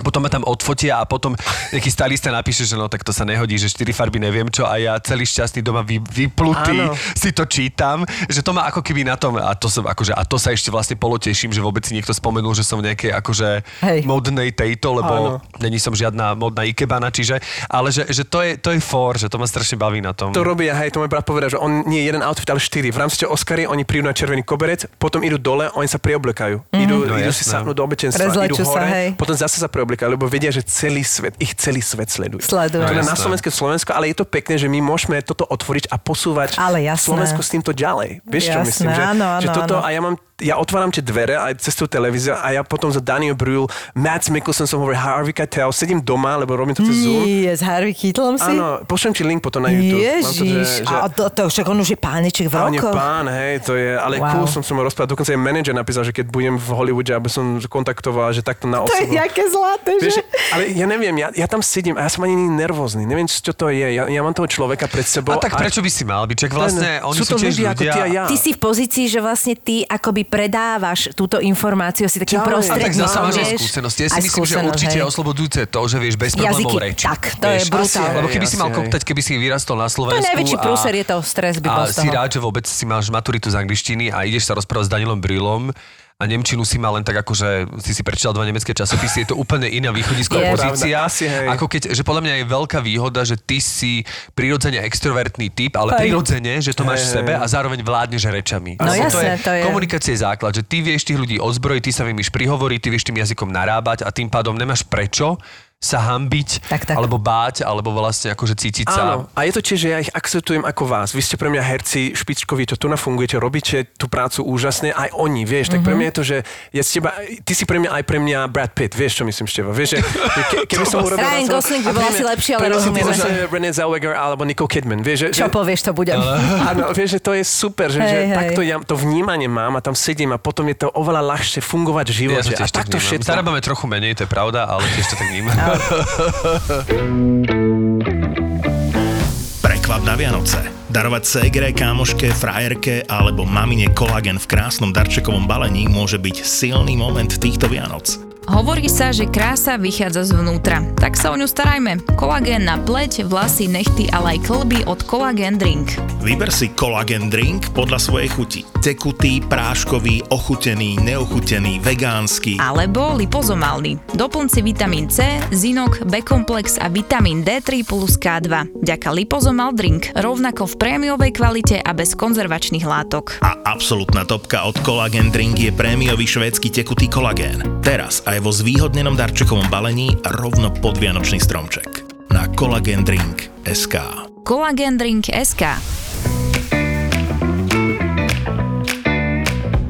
[0.00, 1.34] Potom ma tam odfotia a potom
[1.74, 4.78] nejaký stylista napíše, že no tak to sa nehodí, že štyri farby neviem čo a
[4.78, 6.94] ja celý šťastný doma vy, vyplutý Áno.
[7.14, 10.22] si to čítam, že to má ako keby na tom a to, som, akože, a
[10.24, 13.48] to sa ešte vlastne poloteším, že vôbec si niekto spomenul, že som v nejakej akože
[13.84, 13.98] Hej.
[14.06, 15.32] modnej tejto, lebo Áno.
[15.62, 19.28] není som žiadna modná ikebana, čiže, ale že, že to, je, to je for, že
[19.28, 20.30] to ma strašne baví na tom.
[20.32, 22.88] To robia, hej, to môj brat povedal, že on nie je jeden outfit, ale štyri.
[22.92, 26.72] V rámci Oscary oni prídu na červený koberec, potom idú dole, oni sa preoblekajú.
[26.74, 29.08] Idú, No idú si sadnúť do oblečenstva, idú sa, hore, hej.
[29.16, 32.44] potom zase sa preoblekajú, lebo vedia, že celý svet, ich celý svet sleduje.
[32.44, 32.84] Sleduje.
[32.84, 33.16] No na.
[33.16, 37.08] Slovensku, Slovensko, ale je to pekné, že my môžeme toto otvoriť a posúvať Ale jasné.
[37.08, 38.20] Slovensko s týmto ďalej.
[38.28, 38.88] Vieš čo Jasné, myslím?
[38.92, 39.86] Že, áno, áno, že toto, áno.
[39.86, 42.98] a ja mám ja otváram tie dvere aj cez tú televíziu a ja potom za
[42.98, 47.22] Daniel Brühl, Matt Mikkelsen som hovoril, Harvey Keitel, sedím doma, lebo robím to cez Zoom.
[47.22, 48.46] Nie, s Harvey Keitelom si?
[48.48, 49.98] Áno, pošlem ti link potom na YouTube.
[49.98, 52.94] Mám to, Ježiš, a to, to však on už je páneček v On je rokoch.
[52.94, 54.34] pán, hej, to je, ale Wow.
[54.34, 55.08] cool som sa mu rozprával.
[55.08, 58.78] Dokonca aj manažer napísal, že keď budem v Hollywoode, aby som kontaktoval, že takto na
[58.80, 59.14] To je osobu.
[59.16, 60.02] jaké zlaté, že?
[60.04, 60.16] Vieš,
[60.50, 63.02] ale ja neviem, ja, ja tam sedím a ja som ani nervózny.
[63.04, 63.88] Neviem, čo to je.
[63.92, 65.32] Ja, ja mám toho človeka pred sebou.
[65.32, 66.36] a tak prečo by si mal byť?
[66.36, 68.22] Čak vlastne oni sú sú, to tiež ľudia, ako ty a ja.
[68.26, 72.44] Ty si v pozícii, že vlastne ty akoby predávaš túto informáciu si takým Ďalej.
[72.44, 73.96] A tak prostredníkom, zase máš skúsenosť.
[73.98, 75.00] Ja si myslím, že určite hej.
[75.00, 77.00] je oslobodujúce to, že vieš bez problémov Jazyky, reč.
[77.02, 78.16] tak, to je Vieš, brutálne.
[78.20, 78.76] Lebo keby si Asi, mal hej.
[78.78, 81.68] koptať, keby si vyrastol na To Slovensku je najväčší a, prúser, je to stres by
[81.72, 84.86] bol a si rád, že vôbec si máš maturitu z angličtiny a ideš sa rozprávať
[84.86, 85.72] s Danielom Brillom
[86.18, 87.48] a Nemčinu si mal len tak ako, že
[87.78, 90.02] si si prečítal dva nemecké časopisy, je to úplne iná Je.
[90.02, 90.98] východisková pozícia.
[90.98, 91.46] Pravda, asi, hej.
[91.46, 94.02] ako keď, že podľa mňa je veľká výhoda, že ty si
[94.34, 96.10] prirodzene extrovertný typ, ale Hej.
[96.10, 98.74] prirodzene, že to máš v sebe a zároveň vládneš rečami.
[98.82, 101.92] No Lebo jasné, to je- Komunikácia je základ, že ty vieš tých ľudí ozbrojiť, ty
[101.94, 105.38] sa vieš prihovoriť, ty vieš tým jazykom narábať a tým pádom nemáš prečo
[105.78, 106.96] sa hambiť, Tak, tak.
[106.98, 108.98] alebo báť, alebo vlastne akože cítiť sa...
[109.00, 111.14] Áno, a je to tiež, že ja ich akceptujem ako vás.
[111.14, 115.46] Vy ste pre mňa herci špičkoví, to tu nafungujete, robíte tú prácu úžasne, aj oni,
[115.46, 115.70] vieš.
[115.70, 115.96] Tak pre Mhm.
[115.96, 116.36] mňa je to, že
[116.74, 119.46] ja z teba, ty si pre mňa aj pre mňa Brad Pitt, vieš, čo myslím,
[119.46, 119.70] Števa.
[119.70, 121.22] Vieš, že ke, keby som urobil...
[121.22, 123.12] Ryan Gosling by bol asi lepší, ale rozumieme.
[123.14, 126.18] že Renée Zellweger alebo Nicole Kidman, vieš, že, Čo povieš, to budem.
[126.70, 128.34] Áno, vieš, že to je super, že, Hej, že hej.
[128.36, 132.06] takto ja to vnímanie mám a tam sedím a potom je to oveľa ľahšie fungovať
[132.08, 132.50] v Ja živote.
[132.52, 133.30] to a takto všetko.
[133.30, 135.54] Zarábame trochu menej, to je pravda, ale tiež to tak vnímam.
[139.64, 140.58] Prekvap na Vianoce.
[140.88, 147.28] Darovať segre, kámoške, frajerke alebo mamine kolagen v krásnom darčekovom balení môže byť silný moment
[147.28, 148.27] týchto Vianoc.
[148.48, 152.00] Hovorí sa, že krása vychádza zvnútra, tak sa o ňu starajme.
[152.16, 156.00] Kolagén na pleť, vlasy, nechty, ale aj klby od Collagen Drink.
[156.24, 158.60] Vyber si Collagen Drink podľa svojej chuti.
[158.80, 162.56] Tekutý, práškový, ochutený, neochutený, vegánsky.
[162.56, 164.16] Alebo lipozomálny.
[164.16, 168.80] Doplň si vitamín C, zinok, B-komplex a vitamín D3 plus K2.
[168.80, 173.44] Ďaka lipozomal drink, rovnako v prémiovej kvalite a bez konzervačných látok.
[173.44, 177.60] A absolútna topka od Collagen Drink je prémiový švédsky tekutý kolagén.
[177.84, 182.06] Teraz aj vo zvýhodnenom darčekovom balení rovno pod Vianočný stromček.
[182.30, 183.50] Na Collagen Drink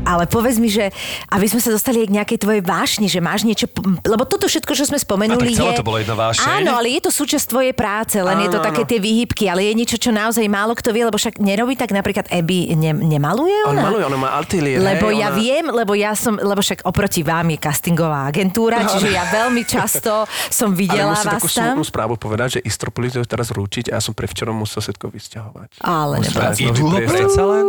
[0.09, 0.89] Ale povedz mi, že
[1.29, 3.69] aby sme sa dostali k nejakej tvojej vášni, že máš niečo,
[4.03, 5.79] lebo toto všetko, čo sme spomenuli, A tak celé je...
[5.79, 6.49] to bolo jedna vášeň.
[6.49, 8.91] Áno, ale je to súčasť tvojej práce, len je to Áno, také áno.
[8.91, 12.25] tie výhybky, ale je niečo, čo naozaj málo kto vie, lebo však nerobí tak napríklad
[12.29, 13.83] Abby ne, nemaluje On ona?
[13.85, 14.81] maluje, ona má ateliér.
[14.81, 15.37] Lebo hej, ja ona...
[15.37, 20.25] viem, lebo ja som, lebo však oproti vám je castingová agentúra, čiže ja veľmi často
[20.49, 21.85] som Ale videla musím vás takú tam.
[21.85, 25.71] správu povedať, že Istropoli to teraz ručiť a ja som prevčerom musel všetko vysťahovať.
[25.83, 26.57] Ale Musím nebolo.
[26.73, 27.13] Idú ho priestor.
[27.13, 27.67] predsa len?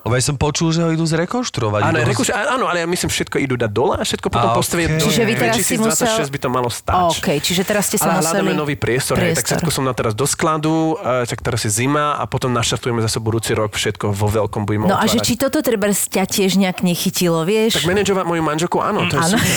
[0.00, 1.80] Lebo ja som počul, že ho idú zrekonštruovať.
[1.82, 4.88] Áno, Idú áno, ale ja myslím, všetko idú dať dole a všetko potom A, postavia
[4.90, 6.96] Čiže vy teraz si 2026 musel- by to malo stať.
[7.12, 8.40] OK, čiže teraz ste sa ale museli...
[8.40, 11.70] hľadáme nový priestor, Hej, tak všetko som na teraz do skladu, e, tak teraz je
[11.70, 15.26] zima a potom naštartujeme zase budúci rok všetko vo veľkom budeme No a že otvárať.
[15.26, 17.76] či toto treba ťa tiež nejak nechytilo, vieš?
[17.76, 19.36] Tak manažovať moju manželku, áno, to je Áno.
[19.36, 19.56] super.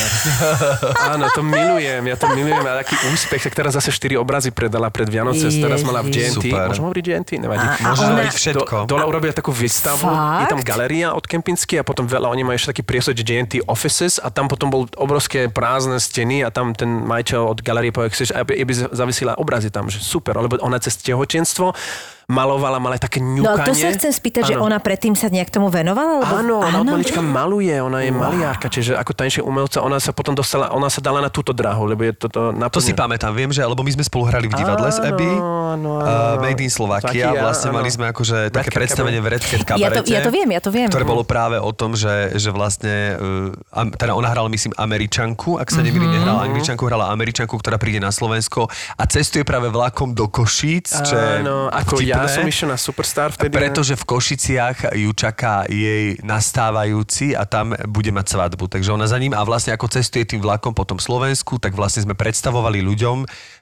[1.13, 4.89] áno, to milujem, ja to milujem a taký úspech, tak teraz zase 4 obrazy predala
[4.89, 6.67] pred Vianoce, teraz mala v GNT, Super.
[6.67, 7.29] môžem hovoriť GNT?
[7.39, 7.63] Nevadí.
[7.63, 8.75] A- a ona- hovoriť všetko.
[8.83, 10.03] Do, dole urobia takú výstavu,
[10.41, 10.69] je tam Fakt?
[10.73, 14.34] galéria od Kempinsky a potom veľa, oni majú ešte taký priestor, že GNT Offices a
[14.34, 18.57] tam potom bol obrovské prázdne steny a tam ten majiteľ od galérie povedal, chceš, aby,
[18.57, 21.75] aby zavisila obrazy tam, že super, lebo ona cez tehotenstvo
[22.26, 23.67] malovala, mala také No ňukanie.
[23.67, 24.65] to sa chcem spýtať, že Áno.
[24.65, 26.19] ona predtým sa nejak tomu venovala?
[26.19, 26.34] Lebo...
[26.34, 30.32] Áno, ona od malička maluje, ona je maliarka, čiže ako tanečná umelca, ona sa potom
[30.32, 33.61] dostala, ona sa dala na túto dráhu, lebo je toto To si pamätám, viem, že,
[33.61, 35.89] lebo my sme spolu hrali v divadle s Abby, áno, áno.
[35.99, 37.78] uh, Made in Slovakia, Slovakia, vlastne áno.
[37.78, 40.09] mali sme akože také Cat predstavenie v Red Cat Ja to, kabarete.
[40.09, 40.88] ja to viem, ja to viem.
[40.88, 43.19] ktoré bolo práve o tom, že, že vlastne,
[43.71, 46.15] uh, teda ona hrala, myslím, Američanku, ak sa nemýlim, Mhm.
[46.15, 51.15] nehrala Angličanku, hrala Američanku, ktorá príde na Slovensko a cestuje práve vlakom do Košíc, čo
[51.15, 53.49] je Áno, ako ja som išiel na Superstar vtedy.
[53.49, 58.70] Pretože v Košiciach ju čaká jej nastávajúci a tam bude mať svadbu.
[58.70, 62.05] Takže ona za ním a vlastne ako cestuje tým vlakom po tom Slovensku, tak vlastne
[62.05, 63.18] sme predstavovali ľuďom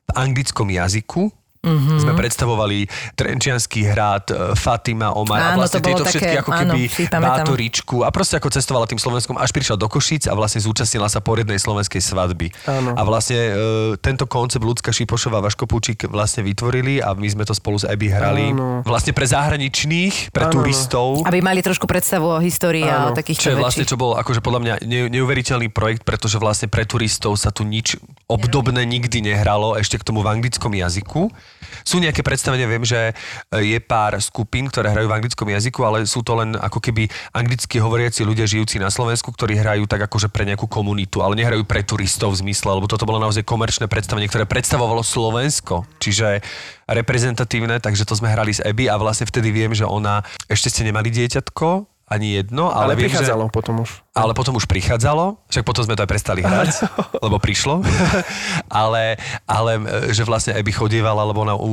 [0.08, 1.41] v anglickom jazyku.
[1.62, 1.98] Mm-hmm.
[2.02, 6.36] Sme predstavovali Trenčianský hrad, e, Fatima, Omar a Áno, vlastne to bolo tieto také, všetky
[6.42, 7.22] ako áno, keby pamätám.
[7.22, 11.22] bátoričku a proste ako cestovala tým Slovenskom, až prišla do Košíc a vlastne zúčastnila sa
[11.22, 12.50] poriadnej slovenskej svadby.
[12.66, 12.98] Áno.
[12.98, 13.54] A vlastne e,
[14.02, 17.86] tento koncept Ľudská Šipošová a Vaško Púčik vlastne vytvorili a my sme to spolu s
[17.86, 18.82] Abby hrali Áno.
[18.82, 20.66] vlastne pre zahraničných, pre Áno, áno.
[20.66, 21.08] turistov.
[21.30, 23.18] Aby mali trošku predstavu o histórii a o Áno.
[23.18, 26.90] takýchto Čo je vlastne, čo bol akože podľa mňa ne, neuveriteľný projekt, pretože vlastne pre
[26.90, 31.30] turistov sa tu nič obdobné nikdy nehralo, ešte k tomu v anglickom jazyku.
[31.82, 33.14] Sú nejaké predstavenia, viem, že e,
[33.76, 37.82] je pár skupín, ktoré hrajú v anglickom jazyku, ale sú to len ako keby anglicky
[37.82, 41.82] hovoriaci ľudia žijúci na Slovensku, ktorí hrajú tak akože pre nejakú komunitu, ale nehrajú pre
[41.82, 45.86] turistov v zmysle, lebo toto bolo naozaj komerčné predstavenie, ktoré predstavovalo Slovensko.
[46.02, 46.44] Čiže
[46.92, 50.82] reprezentatívne, takže to sme hrali s Abby a vlastne vtedy viem, že ona, ešte ste
[50.84, 53.24] nemali dieťatko, ani jedno, ale, Ale viem, že...
[53.24, 54.04] prichádzalo potom už.
[54.12, 56.84] Ale potom už prichádzalo, však potom sme to aj prestali hrať,
[57.26, 57.80] lebo prišlo.
[58.84, 59.16] ale,
[59.48, 61.70] ale e, že vlastne Abby chodievala, lebo ona u,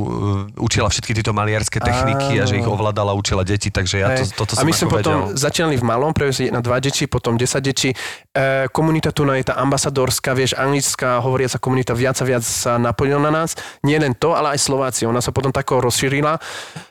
[0.55, 4.55] učila všetky tieto maliarské techniky a že ich ovládala, učila deti, takže ja to, toto
[4.55, 5.35] a som my sme potom vedel.
[5.35, 7.91] začínali v malom, previezli na dva deti, potom 10 detí.
[8.31, 13.19] E, komunita tu je tá ambasadorská, vieš, anglická hovoriaca komunita viac a viac sa naplnila
[13.19, 13.59] na nás.
[13.83, 15.03] Nie len to, ale aj Slováci.
[15.03, 16.39] Ona sa potom tako rozšírila.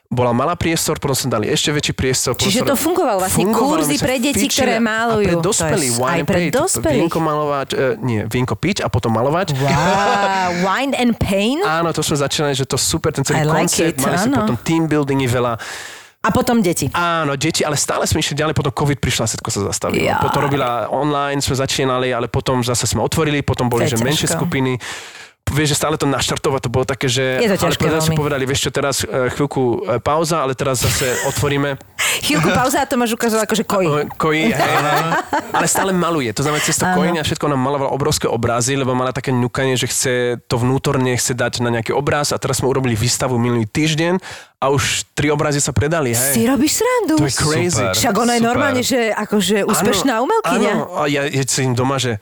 [0.08, 2.32] Bola malá priestor, potom sme dali ešte väčší priestor.
[2.32, 5.37] Čiže sa- to fungovalo vlastne, kurzy my sa pre deti, ktoré A malujú.
[5.38, 7.02] Pre To je dospelých, s- wine aj and pre paint, dospelých.
[7.06, 9.54] Vínko malovať, e, nie, vínko piť a potom malovať.
[9.54, 11.58] Wow, wine and pain?
[11.62, 13.96] Áno, to sme začínali, že to super, ten celý I like it.
[14.02, 14.42] Mali áno.
[14.42, 15.56] potom team buildingy veľa.
[16.18, 16.90] A potom deti.
[16.90, 20.02] Áno, deti, ale stále sme išli ďalej, potom COVID prišla, všetko sa zastavilo.
[20.02, 20.18] Jaj.
[20.18, 24.82] Potom robila online, sme začínali, ale potom zase sme otvorili, potom boli, že menšie skupiny.
[25.52, 27.40] Vieš, že stále to naštartovať, to bolo také, že...
[27.40, 28.16] Je to ale ťažké si veľmi.
[28.16, 31.80] povedali, vieš čo, teraz e, chvíľku e, pauza, ale teraz zase otvoríme
[32.26, 33.88] Chvíľku pauza a to máš ukázal akože kojí.
[33.88, 34.74] e, koji, hej,
[35.56, 36.30] ale stále maluje.
[36.34, 39.78] To znamená, cez to kojenie a všetko nám malovala obrovské obrazy, lebo mala také ňukanie,
[39.78, 40.12] že chce
[40.46, 44.18] to vnútorne chce dať na nejaký obraz a teraz sme urobili výstavu minulý týždeň
[44.58, 46.34] a už tri obrazy sa predali, hej.
[46.34, 47.14] Si robíš srandu?
[47.22, 47.84] To je crazy.
[47.86, 47.94] Super.
[47.94, 50.72] Však ona je normálne, že akože úspešná umelkyňa.
[50.74, 52.18] Áno, a ja, ja si im doma, že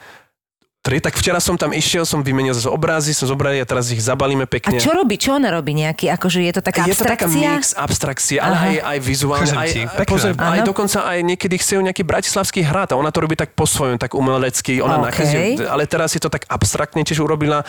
[0.87, 3.99] Tri, tak včera som tam išiel, som vymenil zase obrazy, som zobral a teraz ich
[3.99, 4.78] zabalíme A pekne.
[4.78, 5.18] čo robí?
[5.18, 6.14] Čo ona robí nejaký?
[6.14, 7.59] Akože je to taká je to taká abstrakcia?
[7.59, 9.51] mix abstrakcie, ale aj, aj vizuálne.
[9.51, 13.51] Aj, pozor, aj dokonca aj niekedy chcú nejaký bratislavský hrad a ona to robí tak
[13.59, 14.78] po svojom, tak umelecky.
[14.78, 15.11] Ona OK.
[15.11, 17.66] nakazí, ale teraz je to tak abstraktne, čiže urobila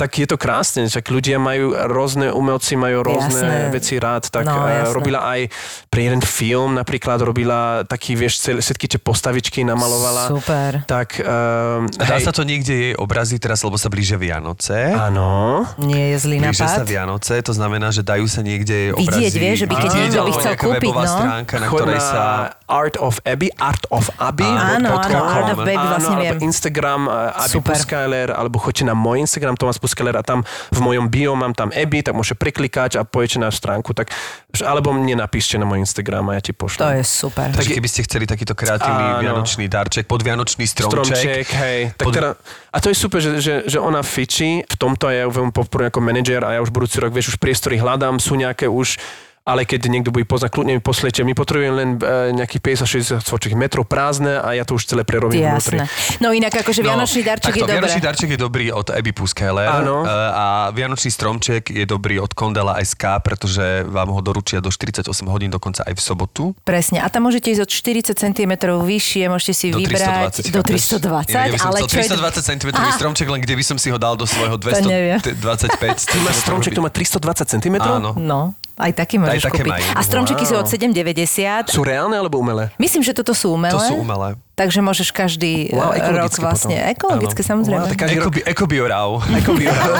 [0.00, 3.68] tak je to krásne, však ľudia majú rôzne umelci, majú rôzne Jasné.
[3.68, 4.96] veci rád, tak No, jasné.
[4.96, 5.52] robila aj
[5.92, 10.32] pre jeden film napríklad, robila taký, vieš, celé, všetky tie postavičky namalovala.
[10.32, 10.88] Super.
[10.88, 14.96] Tak, um, Dá sa to niekde jej obrazy teraz, lebo sa blížia Vianoce.
[14.96, 15.68] Áno.
[15.76, 16.80] Nie je zlý Blížia sa.
[16.80, 19.28] Vianoce, to znamená, že dajú sa niekde jej obrazy.
[19.28, 21.04] Vidieť, vieš, že by keď niekto by chcel kúpiť, no.
[21.04, 22.22] stránka, na Chod ktorej na sa...
[22.70, 24.46] Art of Abby, Art of Abby.
[24.46, 25.18] Áno, áno.
[25.26, 26.38] Art of Baby, vlastne viem.
[26.40, 27.74] Instagram uh, Abby Super.
[27.74, 31.74] Puskaler, alebo choďte na môj Instagram Tomas Puskaler a tam v mojom bio mám tam
[31.74, 34.14] Abby, tak môžete preklikať a pojete na stránku, tak,
[34.62, 36.80] alebo mne napíšte na môj Instagram a ja ti pošlem.
[36.82, 37.48] To je super.
[37.50, 39.22] Takže keby ste chceli takýto kreatívny Áno.
[39.22, 41.16] vianočný darček, podvianočný stromček.
[41.16, 41.80] stromček, hej.
[41.96, 42.28] Tak Pod- teda,
[42.70, 45.52] a to je super, že, že, že ona fičí v tomto a ja ju veľmi
[45.54, 49.00] podporujem ako manažer a ja už budúci rok, vieš, už priestory hľadám, sú nejaké už
[49.40, 51.24] ale keď niekto bude poznať, kľudne mi poslete.
[51.24, 52.84] My potrebujeme len e, nejakých
[53.20, 55.80] 50-60 svočích metrov prázdne a ja to už celé prerobím vnútri.
[55.80, 56.20] Jasné.
[56.20, 57.74] No inak akože Vianočný darček je takto, dobré.
[57.80, 60.04] Vianočný darček je dobrý od Abby Puskeller Áno.
[60.04, 60.44] e, a
[60.76, 65.88] Vianočný stromček je dobrý od Kondela SK, pretože vám ho doručia do 48 hodín, dokonca
[65.88, 66.42] aj v sobotu.
[66.62, 67.00] Presne.
[67.00, 70.52] A tam môžete ísť od 40 cm vyššie, môžete si Do vybrať 320.
[70.52, 70.82] do chápeš?
[71.00, 72.08] 320, Inak ja ale chcel čo je...
[72.12, 72.92] 320 cm Aha.
[72.92, 75.18] stromček, len kde by som si ho dal do svojho neviem.
[75.18, 76.12] 225.
[76.12, 77.76] Ty máš stromček, to má 320 cm?
[77.80, 78.12] Áno.
[78.20, 79.72] No, aj taký môžeš také kúpiť.
[79.76, 79.84] majú.
[79.92, 80.62] A stromčeky sú Wow.
[80.62, 81.68] od 7,90.
[81.68, 82.72] Sú reálne alebo umelé?
[82.76, 83.70] Myslím, že toto sú umelé.
[83.70, 84.34] To sú umelé.
[84.52, 86.76] Takže môžeš každý Wow, wow, rok vlastne.
[86.76, 86.92] potom.
[86.92, 87.48] Ekologické, Áno.
[87.50, 87.80] samozrejme.
[87.80, 88.76] Wow, tak každý rok Ekobi, by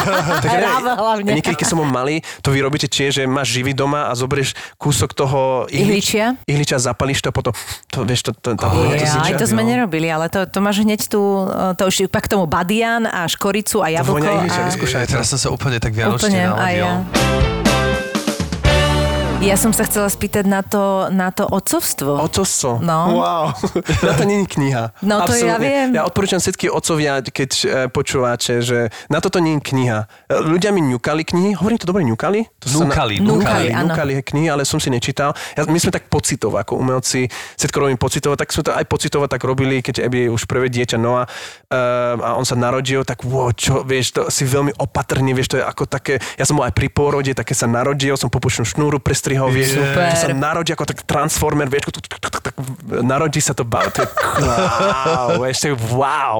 [0.45, 1.31] tak ja, Ráva hlavne.
[1.33, 4.53] Niekedy, keď som bol malý, to vy robíte tiež, že máš živý doma a zoberieš
[4.77, 6.37] kúsok toho Ihličia?
[6.45, 7.57] ihličia zapalíš to potom,
[7.87, 10.45] to vieš, to, to, to, Oh, to, Ja, to, aj to sme nerobili, ale to,
[10.45, 11.21] to máš hneď tu,
[11.75, 14.21] to už pak tomu badian a škoricu a jablko.
[14.21, 14.69] vonia ihličia, a...
[14.69, 15.11] vyskúšaj to.
[15.11, 16.85] Teraz som sa úplne tak vianočne Úplne, aj naladil.
[16.85, 17.60] ja.
[19.41, 22.29] Ja som sa chcela spýtať na to, na to otcovstvo.
[22.29, 22.77] Otcovstvo.
[22.85, 23.25] No.
[23.25, 23.57] Wow.
[24.05, 24.93] Na to není kniha.
[25.01, 25.97] No to ja viem.
[25.97, 30.05] Ja odporúčam všetky otcovia, keď e, počúvate, že na toto nie je kniha.
[30.29, 32.53] E, Ľudia mi ňukali knihy, hovorím to dobre, ňukali?
[32.61, 33.25] To Núkali, na...
[33.33, 33.97] núkali, áno.
[33.97, 35.33] núkali knihy, ale som si nečítal.
[35.57, 39.25] Ja, my sme tak pocitovo, ako umelci, všetko robím pocitovo, tak sme to aj pocitovo
[39.25, 43.49] tak robili, keď Ebi už prvé dieťa Noa uh, a on sa narodil, tak wow,
[43.57, 46.77] čo, vieš, to si veľmi opatrne, vieš, to je ako také, ja som bol aj
[46.77, 49.01] pri pôrode, také sa narodil, som popučnú šnúru
[49.31, 50.11] prestrihol, vieš, Super.
[50.11, 52.55] to sa narodí ako tak transformer, vieš, tak, tak, tak, tak,
[53.03, 54.09] narodí sa to bav, to je
[54.43, 56.37] wow, je wow,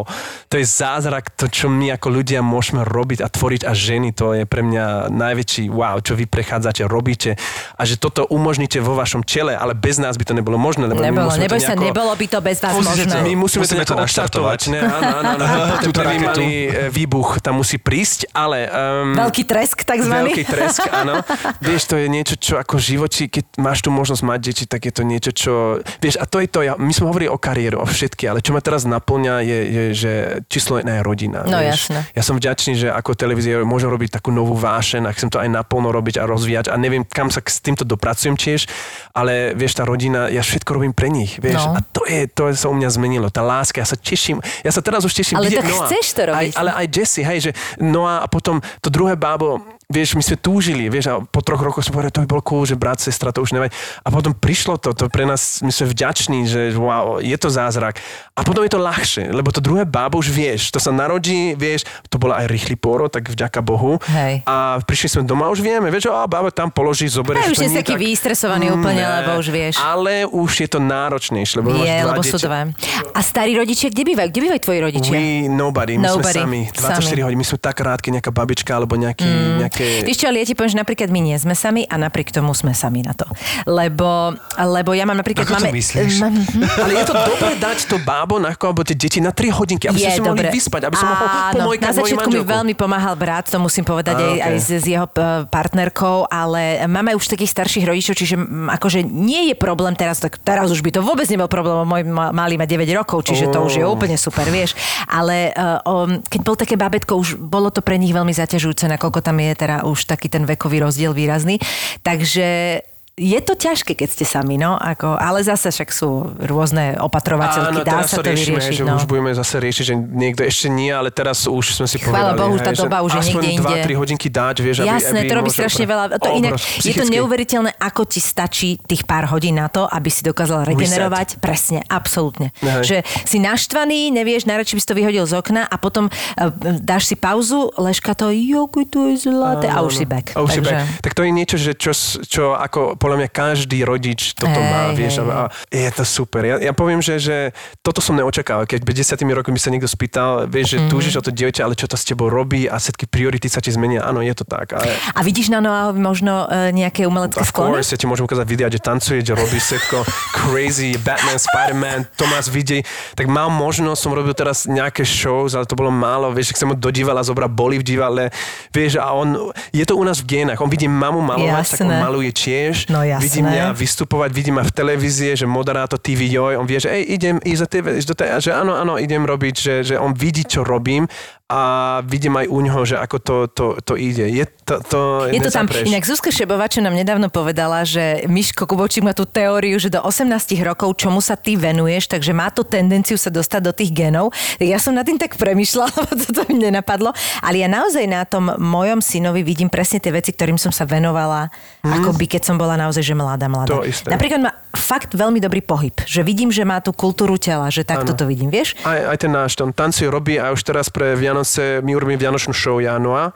[0.51, 4.35] to je zázrak, to, čo my ako ľudia môžeme robiť a tvoriť a ženy, to
[4.35, 7.39] je pre mňa najväčší wow, čo vy prechádzate, robíte
[7.79, 10.99] a že toto umožníte vo vašom čele, ale bez nás by to nebolo možné, lebo
[10.99, 11.87] my Nebolo, musíme neboj to sa, nejako...
[11.87, 13.13] nebolo by to bez vás Pozrite možné.
[13.13, 13.27] to.
[13.27, 14.61] My musíme, Musíme to to nejako naštartovať.
[14.71, 14.81] Ne?
[14.81, 15.75] Áno, áno, áno.
[16.31, 18.71] Malý e, výbuch tam musí prísť, ale...
[18.71, 20.33] Um, Veľký tresk, takzvaný.
[20.33, 21.21] Veľký tresk, áno.
[21.67, 24.89] Vieš, to je niečo, čo ako v živote, keď máš tu možnosť mať deti, tak
[24.89, 25.53] je to niečo, čo...
[26.01, 28.57] Vieš, a to je to, ja, my sme hovorili o kariéru, o všetky, ale čo
[28.57, 30.13] ma teraz naplňa je, je že
[30.49, 31.45] číslo jedna je rodina.
[31.45, 31.93] No, vieš.
[31.93, 32.01] jasné.
[32.17, 35.53] Ja som vďačný, že ako televízia môžem robiť takú novú vášen a chcem to aj
[35.53, 38.65] naplno robiť a rozvíjať a neviem, kam sa s týmto dopracujem tiež,
[39.13, 41.77] ale vieš, tá rodina, ja všetko robím pre nich, vieš, No.
[41.77, 44.81] a to je, to sa u mňa zmenilo, tá láska, ja sa teším, ja sa
[44.81, 45.85] teraz už teším Ale vidieť tak Noa.
[45.85, 46.39] chceš to robiť.
[46.39, 49.61] Aj, ale aj Jesse, hej, že Noa a potom to druhé bábo,
[49.91, 52.63] vieš, my sme túžili, vieš, a po troch rokoch sme povedali, to by bolo cool,
[52.63, 53.75] že brat, sestra, to už nevadí.
[54.07, 57.99] A potom prišlo to, to pre nás, my sme vďační, že wow, je to zázrak.
[58.39, 61.85] A potom je to ľahšie, lebo to druhé bábo už vieš, to sa narodí, vieš,
[62.07, 63.99] to bola aj rýchly pôrod, tak vďaka Bohu.
[64.07, 64.47] Hej.
[64.47, 67.45] A prišli sme doma, už vieme, vieš, a bába tam položí, zoberieš.
[67.45, 69.75] Aj už nie nie taký tak- vystresovaný úplne, Ne, lebo už vieš.
[69.81, 72.69] Ale už je to náročnejšie, lebo Je, lebo sú dva.
[73.17, 74.29] A starí rodičia, kde bývajú?
[74.29, 75.13] Kde bývajú tvoji rodičia?
[75.15, 76.61] We nobody, my Nobody, sme sami.
[76.69, 77.23] 24 sami.
[77.25, 79.57] hodín, my sme tak rád, keď nejaká babička alebo nejaký, mm.
[79.81, 80.07] Nejaké...
[80.07, 82.53] Vieš čo, ale ja ti poviem, že napríklad my nie sme sami a napriek tomu
[82.53, 83.27] sme sami na to.
[83.67, 85.49] Lebo, lebo ja mám napríklad...
[85.49, 86.15] Ako to máme, myslíš?
[86.21, 86.35] Mám,
[86.85, 89.99] Ale je to dobré dať to bábo na alebo tie deti na 3 hodinky, aby
[89.99, 90.55] sme je si mohli dobre.
[90.55, 94.21] vyspať, aby som mohol pomojkať Na začiatku mi veľmi pomáhal brat, to musím povedať Á,
[94.21, 94.45] aj, okej.
[94.47, 98.37] aj s, s jeho eh, partnerkou, ale máme už takých starších rodičov, čiže
[98.79, 102.31] akože nie je problém teraz, tak teraz už by to vôbec nebol problém, môj ma-
[102.31, 104.77] malý má 9 rokov, čiže to už je úplne super, vieš.
[105.09, 105.51] Ale
[105.85, 109.53] um, keď bol také bábetko, už bolo to pre nich veľmi zaťažujúce, nakoľko tam je
[109.71, 111.63] teda už taký ten vekový rozdiel výrazný.
[112.03, 112.83] Takže
[113.21, 117.85] je to ťažké, keď ste sami, no, ako, ale zase však sú rôzne opatrovateľky, Áno,
[117.85, 118.97] dá sa to to riešime, vyriešiť, že no.
[118.97, 122.41] už budeme zase riešiť, že niekto ešte nie, ale teraz už sme si Chvála povedali.
[122.41, 123.81] Bohu, hej, tá doba už je niekde inde.
[123.85, 126.05] 2-3 hodinky dáť, vieš, aby, Jasné, aby to robí strašne pre- veľa.
[126.17, 127.15] To inak, obrovské, je to psychicky.
[127.21, 131.45] neuveriteľné, ako ti stačí tých pár hodín na to, aby si dokázal regenerovať.
[131.45, 132.57] Presne, absolútne.
[132.65, 132.89] Hej.
[132.89, 132.97] Že
[133.29, 136.49] si naštvaný, nevieš, najradšej by si to vyhodil z okna a potom uh,
[136.81, 140.33] dáš si pauzu, leška to, jokuj, to je zlaté a už si back.
[140.33, 141.05] A už si Takže- back.
[141.05, 141.93] Tak to je niečo, že čo,
[142.25, 145.27] čo ako podľa mňa každý rodič toto Hej, má, vieš, hej.
[145.27, 146.43] a, je to super.
[146.43, 147.37] Ja, ja poviem, že, že
[147.81, 148.65] toto som neočakával.
[148.65, 150.89] Keď by desiatými rokmi by sa niekto spýtal, vieš, že Mhm.
[150.89, 153.69] túžiš o to dieťa, ale čo to s tebou robí a všetky priority sa ti
[153.69, 154.01] zmenia.
[154.01, 154.73] Áno, je to tak.
[154.73, 157.75] A, A vidíš na Noáhovi možno uh, nejaké umelecké Of sklony?
[157.77, 160.07] course, ja ti môžem ukázať videa, že tancuje, že robí všetko
[160.41, 162.87] crazy, Batman, Spider-Man, Tomás vidí.
[163.13, 166.69] Tak mal možnosť, som robil teraz nejaké shows, ale to bolo málo, vieš, ak som
[166.69, 168.25] ho do divadla zobral, boli v divadle,
[168.71, 171.99] vieš, a on, je to u nás v génach, on vidí mamu malovať, tak on
[171.99, 172.87] maluje tiež.
[172.87, 173.25] No jasné.
[173.27, 177.03] Vidí mňa vystupovať, vidí ma v televízie, že moderátor TV Joj, on vie, že ej,
[177.17, 177.61] idem ísť
[178.07, 181.09] do tej, že áno, áno, idem robiť, že, že on vidí, čo robím
[181.51, 181.63] a
[182.07, 184.23] vidím aj u ňoho, že ako to, to, to ide.
[184.23, 185.01] Je to, to
[185.35, 185.67] Je to tam.
[185.67, 189.99] Inak Zuzka Šebová, čo nám nedávno povedala, že Miško Kubočík má tú teóriu, že do
[189.99, 190.31] 18
[190.63, 194.31] rokov, čomu sa ty venuješ, takže má to tendenciu sa dostať do tých genov.
[194.63, 197.11] Ja som nad tým tak premyšľala, lebo toto mi nenapadlo.
[197.43, 201.51] Ale ja naozaj na tom mojom synovi vidím presne tie veci, ktorým som sa venovala,
[201.83, 201.91] mm.
[201.91, 203.75] ako by keď som bola naozaj že mladá, mladá.
[203.75, 204.07] To isté.
[204.07, 208.15] Napríklad má fakt veľmi dobrý pohyb, že vidím, že má tú kultúru tela, že takto
[208.15, 208.79] to vidím, vieš?
[208.87, 211.40] Aj, aj ten náš, tam tancuje, robí a už teraz pre Vianoce,
[211.83, 213.33] my urobíme Vianočnú show Janoa.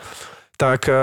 [0.55, 0.95] Tak, eh,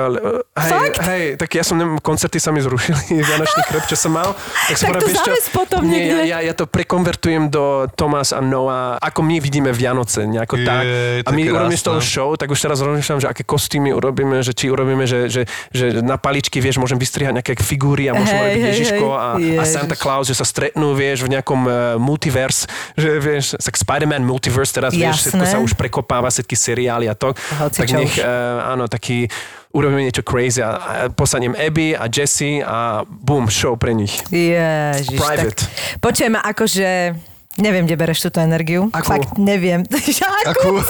[0.63, 0.97] hej, Fakt?
[1.11, 4.31] hej, tak ja som, neviem, koncerty sa mi zrušili, Vianočný krb, čo som mal.
[4.31, 6.31] Tak, som Tak to záves potom nie, niekde.
[6.31, 10.63] ja, ja, ja to prekonvertujem do Tomás a Noah, ako my vidíme Vianoce, nejako Je,
[10.63, 10.83] tak.
[11.27, 14.55] A my urobíme z toho show, tak už teraz rozmýšľam, že aké kostýmy urobíme, že
[14.55, 15.43] či urobíme, že, že,
[15.75, 19.19] že na paličky, vieš, môžem vystrihať nejaké figúry a môžem Hej, urobiť hej, Ježiško hej.
[19.19, 19.67] a, a Ježiš.
[19.67, 24.71] Santa Claus, že sa stretnú, vieš, v nejakom uh, multiverse, že vieš, tak Spider-Man multiverse
[24.71, 25.53] teraz, vieš, všetko Jasné.
[25.53, 27.35] sa už prekopáva, všetky seriály a to.
[27.35, 29.27] Hoci tak nech, uh, áno, taký
[29.71, 30.93] urobíme niečo crazy a, a
[31.55, 34.19] Abby a Jesse a boom, show pre nich.
[34.31, 35.55] Ježiš, Private.
[35.55, 35.71] tak
[36.03, 36.87] počujem, akože
[37.59, 38.87] neviem, kde bereš túto energiu.
[38.93, 39.17] Akú?
[39.17, 39.83] Fakt neviem.
[40.51, 40.79] Akú?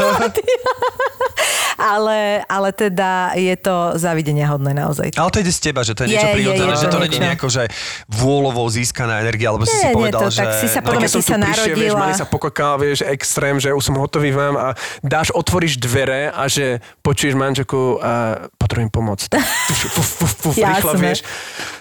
[1.82, 5.10] ale, ale teda je to zavidenia hodné naozaj.
[5.18, 7.48] Ale to ide z teba, že to je, Je, niečo prirodzené, že to není nejako,
[7.50, 7.64] že
[8.06, 10.42] vôľovo získaná energia, alebo si Nie, si nie, povedal, to že...
[10.46, 12.04] tak si sa no, si sa prišiel, vieš, narodila.
[12.06, 14.68] mali sa pokokal, vieš, extrém, že už som hotový vám a
[15.02, 19.20] dáš, otvoríš dvere a že počuješ manželku a potrebujem pomoc.
[19.26, 21.26] Tak, fuf, fuf, fuf, fuf, rýchlo, vieš,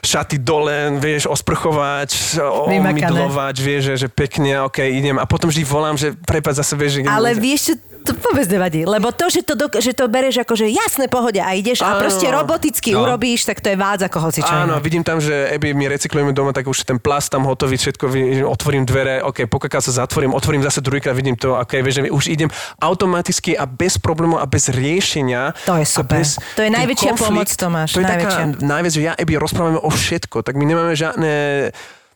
[0.00, 5.18] šaty dole, vieš, osprchovať, omydlovať, vieš, že, že pekne, ok, idem.
[5.18, 7.00] A potom vždy volám, že prepáč zase, vieš, že...
[7.04, 8.82] Ale vieš čo, to vôbec nevadí.
[8.82, 11.92] Lebo to, že to, dok- že to bereš ako, že jasné pohode a ideš a
[11.92, 12.00] Áno.
[12.00, 13.02] proste roboticky No.
[13.02, 16.30] urobíš, tak to je vádza ako hoci čo Áno, vidím tam, že Eby my recyklujeme
[16.30, 18.08] doma, tak už ten plast tam hotový, všetko,
[18.46, 22.24] otvorím dvere, ok, pokaká sa zatvorím, otvorím zase druhýkrát, vidím to, ok, vieš, že už
[22.28, 22.48] idem
[22.80, 25.52] automaticky a bez problémov a bez riešenia.
[25.64, 26.16] To je a super.
[26.16, 28.44] bez To je najväčšia pomoc, Tomáš, To je najväčšia.
[28.48, 31.32] taká najviac, že ja Eby rozprávame o všetko, tak my nemáme žiadne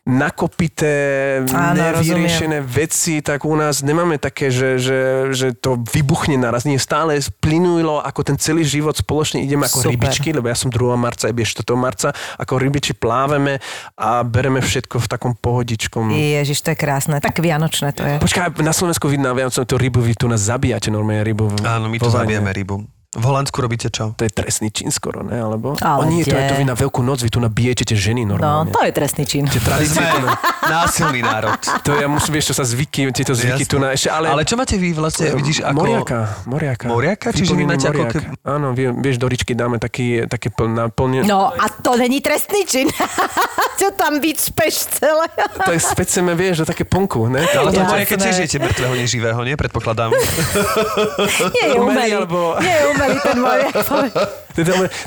[0.05, 0.93] nakopité,
[1.49, 4.99] Áno, nevyriešené veci, tak u nás nemáme také, že, že,
[5.33, 6.61] že to vybuchne naraz.
[6.61, 9.97] Nie, stále plynulo, ako ten celý život spoločne ideme ako Super.
[9.97, 10.93] rybičky, lebo ja som 2.
[10.93, 11.73] marca, Ebi je 4.
[11.73, 13.57] marca, ako rybiči plávame
[13.97, 16.13] a bereme všetko v takom pohodičkom.
[16.13, 17.17] Ježiš, to je krásne.
[17.17, 18.15] Tak vianočné to je.
[18.21, 21.65] Počkaj, na Slovensku vidno viac tú rybu, vy tu nás zabíjate normálne rybu.
[21.65, 22.94] Áno, my tu zabijeme rybu.
[23.15, 24.11] V Holandsku robíte čo?
[24.11, 25.35] To je trestný čin skoro, ne?
[25.35, 25.73] Alebo?
[25.77, 28.23] Ale o nie, to je to vy na veľkú noc, vy tu nabijete tie ženy
[28.23, 28.69] No, normálne.
[28.69, 29.43] to je trestný čin.
[29.45, 31.55] Tie tradície, na- násilný národ.
[31.81, 33.71] to ja musím, vieš, čo sa zvyky, tieto zvyky Jasné.
[33.71, 34.27] tu na ešte, ale...
[34.27, 35.77] Ale čo máte vy vlastne, vidíš, ako...
[35.77, 36.85] Moriaka, moriaka.
[36.85, 37.27] Moriaka?
[37.31, 41.23] Čiže vy máte ako keby- Áno, vie, vieš, do ričky dáme taký, také pln- naplne...
[41.23, 42.91] No a to není trestný čin.
[43.79, 45.27] čo tam vyčpeš celé.
[45.57, 47.43] To je speceme, vieš, do také plnku, ne?
[47.45, 47.79] Ale to.
[47.81, 49.55] Moriaka tiež jete mŕtvého, neživého, nie?
[49.55, 50.11] Predpokladám.
[51.51, 52.11] Nie je Umelý, umelý.
[52.15, 53.59] alebo- Nie je umelý ten môj.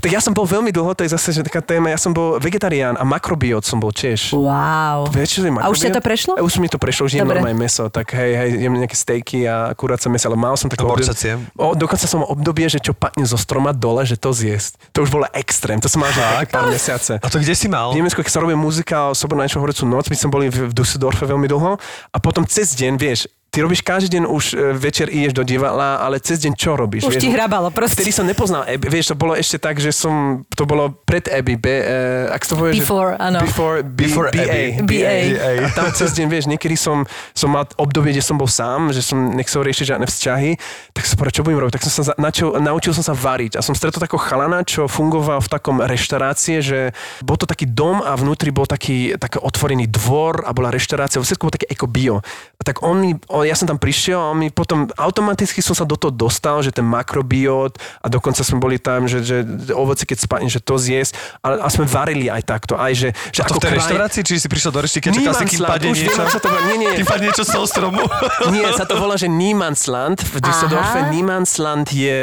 [0.05, 2.37] Tak ja som bol veľmi dlho, to je zase že taká téma, ja som bol
[2.37, 4.37] vegetarián a makrobiot som bol tiež.
[4.37, 5.09] Wow.
[5.09, 5.97] Vieš, čo je A už ťa makrobiot?
[5.97, 6.33] to prešlo?
[6.45, 9.73] Už mi to prešlo, už jem normálne meso, tak hej, hej, jem nejaké stejky a
[9.73, 11.41] kuráce meso, ale mal som také borčacie?
[11.57, 14.93] O, dokonca som obdobie, že čo padne zo stroma dole, že to zjesť.
[14.93, 17.17] To už bolo extrém, to som mal že také pár mesiace.
[17.17, 17.97] A to kde si mal?
[17.97, 20.73] V Nemecku, keď sa robil muzikál Soboru na horúcu noc, my sme boli v, v
[20.77, 21.81] Düsseldorfe veľmi dlho
[22.13, 26.05] a potom cez deň, vieš, ty robíš každý deň už e, večer ideš do divadla,
[26.05, 27.09] ale cez deň čo robíš?
[27.09, 27.25] Už vieš?
[27.25, 28.01] ti hrabalo proste.
[28.01, 31.59] Vtedy som nepoznal Abby, vieš, to bolo ešte tak, že som, to bolo pred Abby,
[31.59, 33.43] be, uh, ak to povie, Before, áno.
[33.43, 35.03] Before, B, Before BA, Abby.
[35.03, 35.17] BA.
[35.43, 37.03] A tam cez deň, vieš, niekedy som,
[37.35, 40.51] som mal obdobie, kde som bol sám, že som nechcel riešiť žiadne vzťahy,
[40.95, 41.75] tak som povedal, čo budem robiť?
[41.81, 44.87] Tak som sa za, načal, naučil som sa variť a som stretol takého chalana, čo
[44.87, 46.79] fungoval v takom reštaurácie, že
[47.25, 51.49] bol to taký dom a vnútri bol taký, taký otvorený dvor a bola reštaurácia, všetko
[51.49, 52.21] bolo také eko bio.
[52.59, 55.83] A tak on mi, on, ja som tam prišiel a mi potom automaticky som sa
[55.83, 59.37] do toho dostal, že ten makrobiot a dokonca sme boli tam, že, že
[59.73, 61.17] ovoce, keď spadne, že to zjesť.
[61.41, 62.77] A, a sme varili aj takto.
[62.77, 65.35] Aj, že, že A to v tej kraj- reštaurácii, či si prišiel do keď čakal
[65.35, 66.21] si, kým padne niečo?
[66.21, 66.61] ako sa to volá.
[66.69, 66.91] Nie, nie.
[66.93, 68.03] Kým padne niečo z toho stromu?
[68.55, 70.21] Nie, sa to volá, že Niemandsland.
[70.21, 71.09] V Düsseldorfe.
[71.09, 72.21] Niemandsland je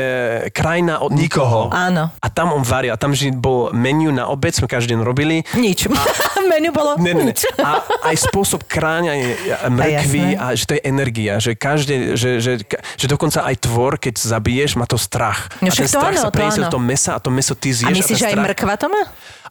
[0.51, 1.71] krajina od nikoho.
[1.71, 2.11] Áno.
[2.19, 2.93] A tam on varil.
[2.93, 5.41] A tam že bol menu na obed, sme každý deň robili.
[5.55, 5.87] Nič.
[6.51, 7.33] Menu bolo Ne, ne, ne.
[7.33, 7.41] nič.
[7.57, 9.17] A aj spôsob kráňa
[9.67, 10.37] mrkvy jasné.
[10.37, 11.04] a, že to je energia,
[11.37, 12.51] že každé, že, že,
[12.95, 15.51] že dokonca aj tvor, keď zabiješ, má to strach.
[15.59, 17.91] No a ten strach áno, sa preniesie do toho mesa a to meso ty zješ.
[17.91, 19.01] A myslíš, že aj strach- mrkva to má?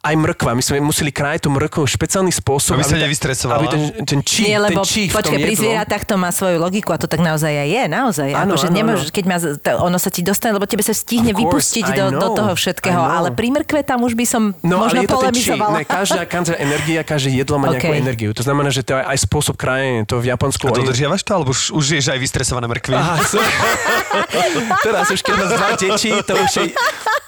[0.05, 0.53] Aj mrkva.
[0.53, 2.77] My sme museli krájať tú mrkvu v špeciálny spôsob.
[2.77, 3.57] Aby sa ta- nevystresovala.
[3.57, 6.93] Aby ten, ten čí, Nie, lebo ten čí počkaj, pri zvieratách to má svoju logiku
[6.93, 8.29] a to tak naozaj aj je, naozaj.
[8.29, 11.33] Áno, Akože áno, nemôžeš, keď má, to, ono sa ti dostane, lebo tebe sa stihne
[11.33, 11.41] course,
[11.73, 15.05] vypustiť do, do toho všetkého, ale pri mrkve tam už by som No, možno ale
[15.05, 15.49] je to ten čí.
[15.49, 15.75] polemizovala.
[15.75, 17.97] Ne, každá, každá energia, každé jedlo má nejakú OK.
[17.97, 18.29] energiu.
[18.37, 20.05] To znamená, že to je aj spôsob krajenia.
[20.05, 20.69] To v Japonsku...
[20.69, 22.93] A dodržiavaš to, alebo už, už ješ aj vystresované mrkvy?
[22.93, 23.17] Aha.
[24.85, 26.65] Teraz už keď dva deti, to už je...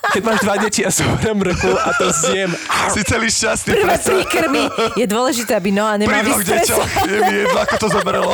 [0.08, 2.52] Keď máš dva deti a zoberiem mrkvu a to zjem.
[2.90, 3.72] Si celý šťastný.
[3.76, 4.64] Prvé príkrmy.
[4.96, 6.68] Je dôležité, aby Noa nemal Príbeh vystres.
[6.68, 8.34] dečo, je mi jedno, ako to zoberelo.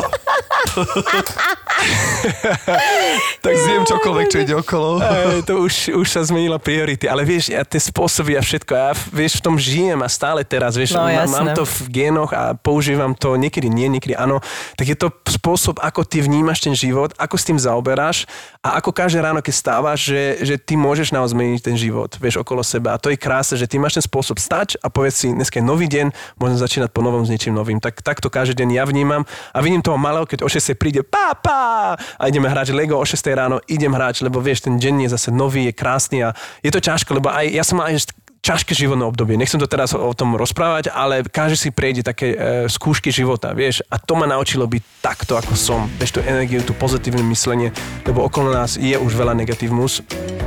[3.44, 5.04] tak zjem čokoľvek, čo ide okolo.
[5.04, 8.96] Ej, to už, už sa zmenila priority, ale vieš, ja tie spôsoby a všetko, ja
[9.12, 13.12] vieš, v tom žijem a stále teraz, vieš, No, mám to v génoch a používam
[13.18, 14.40] to, niekedy nie, niekedy áno,
[14.80, 18.24] tak je to spôsob, ako ty vnímaš ten život, ako s tým zaoberáš
[18.64, 22.46] a ako každé ráno, keď stávaš, že, že ty môžeš naozaj zmeniť ten život, vieš,
[22.46, 22.94] okolo seba.
[22.94, 25.66] A to je krásne, že ty máš ten spôsob stať a povedz si, dneska je
[25.66, 29.26] nový deň, môžem začínať po novom s niečím novým, tak takto každý deň ja vnímam
[29.50, 33.16] a vidím toho malého, keď o 6 príde, pápa a ideme hrať Lego o 6
[33.34, 36.80] ráno, idem hrať, lebo vieš, ten deň je zase nový, je krásny a je to
[36.80, 38.14] ťažko, lebo aj ja som aj
[38.44, 39.40] ťažké životné obdobie.
[39.40, 43.80] Nechcem to teraz o tom rozprávať, ale každý si prejde také e, skúšky života, vieš,
[43.88, 45.88] a to ma naučilo byť takto, ako som.
[45.96, 47.72] Vieš, tú energiu, tú pozitívne myslenie,
[48.04, 50.04] lebo okolo nás je už veľa negatívmus,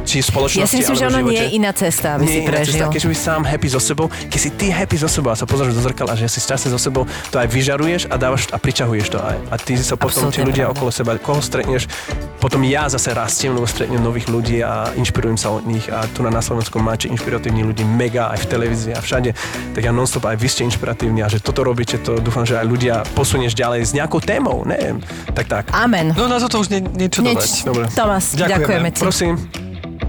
[0.06, 2.42] či spoločnosti, Ja si myslím, že ono nie je iná cesta, aby Nie si je
[2.46, 2.72] iná prežil.
[2.78, 5.44] Cesta, keď si sám happy so sebou, keď si ty happy so sebou a sa
[5.44, 7.02] pozrieš do zrkadla, že si šťastný so sebou,
[7.34, 9.36] to aj vyžaruješ a dávaš a priťahuješ to aj.
[9.50, 10.78] A ty sa potom, Absolútne tí ľudia pravda.
[10.78, 11.90] okolo seba, koho stretneš,
[12.38, 16.22] potom ja zase rastiem, lebo stretnem nových ľudí a inšpirujem sa od nich a tu
[16.22, 19.34] na, Slovensku máte inšpiratívni ľudí mega aj v televízii a všade,
[19.74, 22.66] tak ja nonstop aj vy ste inšpiratívni a že toto robíte, to dúfam, že aj
[22.68, 25.02] ľudia posunieš ďalej s nejakou témou, neviem,
[25.34, 25.64] tak tak.
[25.74, 26.14] Amen.
[26.14, 27.34] No na toto už nie, niečo dodať.
[27.42, 27.84] Nieč, Dobre.
[27.90, 28.52] Tomás, Ďakujeme.
[28.62, 29.00] ďakujeme ti.
[29.02, 29.34] Prosím,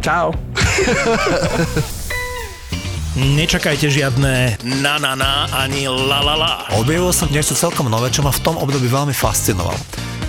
[0.07, 0.31] čau.
[3.17, 6.53] Nečakajte žiadne na na na ani la la la.
[6.79, 9.75] Objavil som niečo celkom nové, čo ma v tom období veľmi fascinovalo.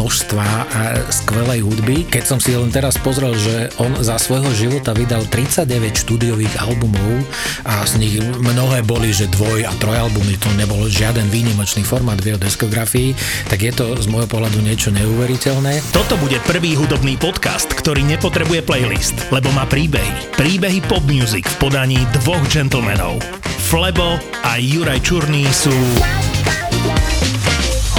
[0.00, 2.08] množstva a skvelej hudby.
[2.08, 7.20] Keď som si len teraz pozrel, že on za svojho života vydal 39 štúdiových albumov
[7.68, 12.32] a z nich mnohé boli, že dvoj a trojalbumy, to nebol žiaden výnimočný formát v
[12.32, 13.12] jeho diskografii,
[13.52, 15.84] tak je to z môjho pohľadu niečo neuveriteľné.
[15.92, 20.32] Toto bude prvý hudobný podcast, ktorý nepotrebuje playlist, lebo má príbehy.
[20.32, 23.20] Príbehy pop music v podaní dvoch gentlemanov.
[23.68, 24.16] Flebo
[24.48, 25.76] a Juraj Čurný sú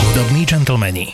[0.02, 1.14] hudobní gentlemani.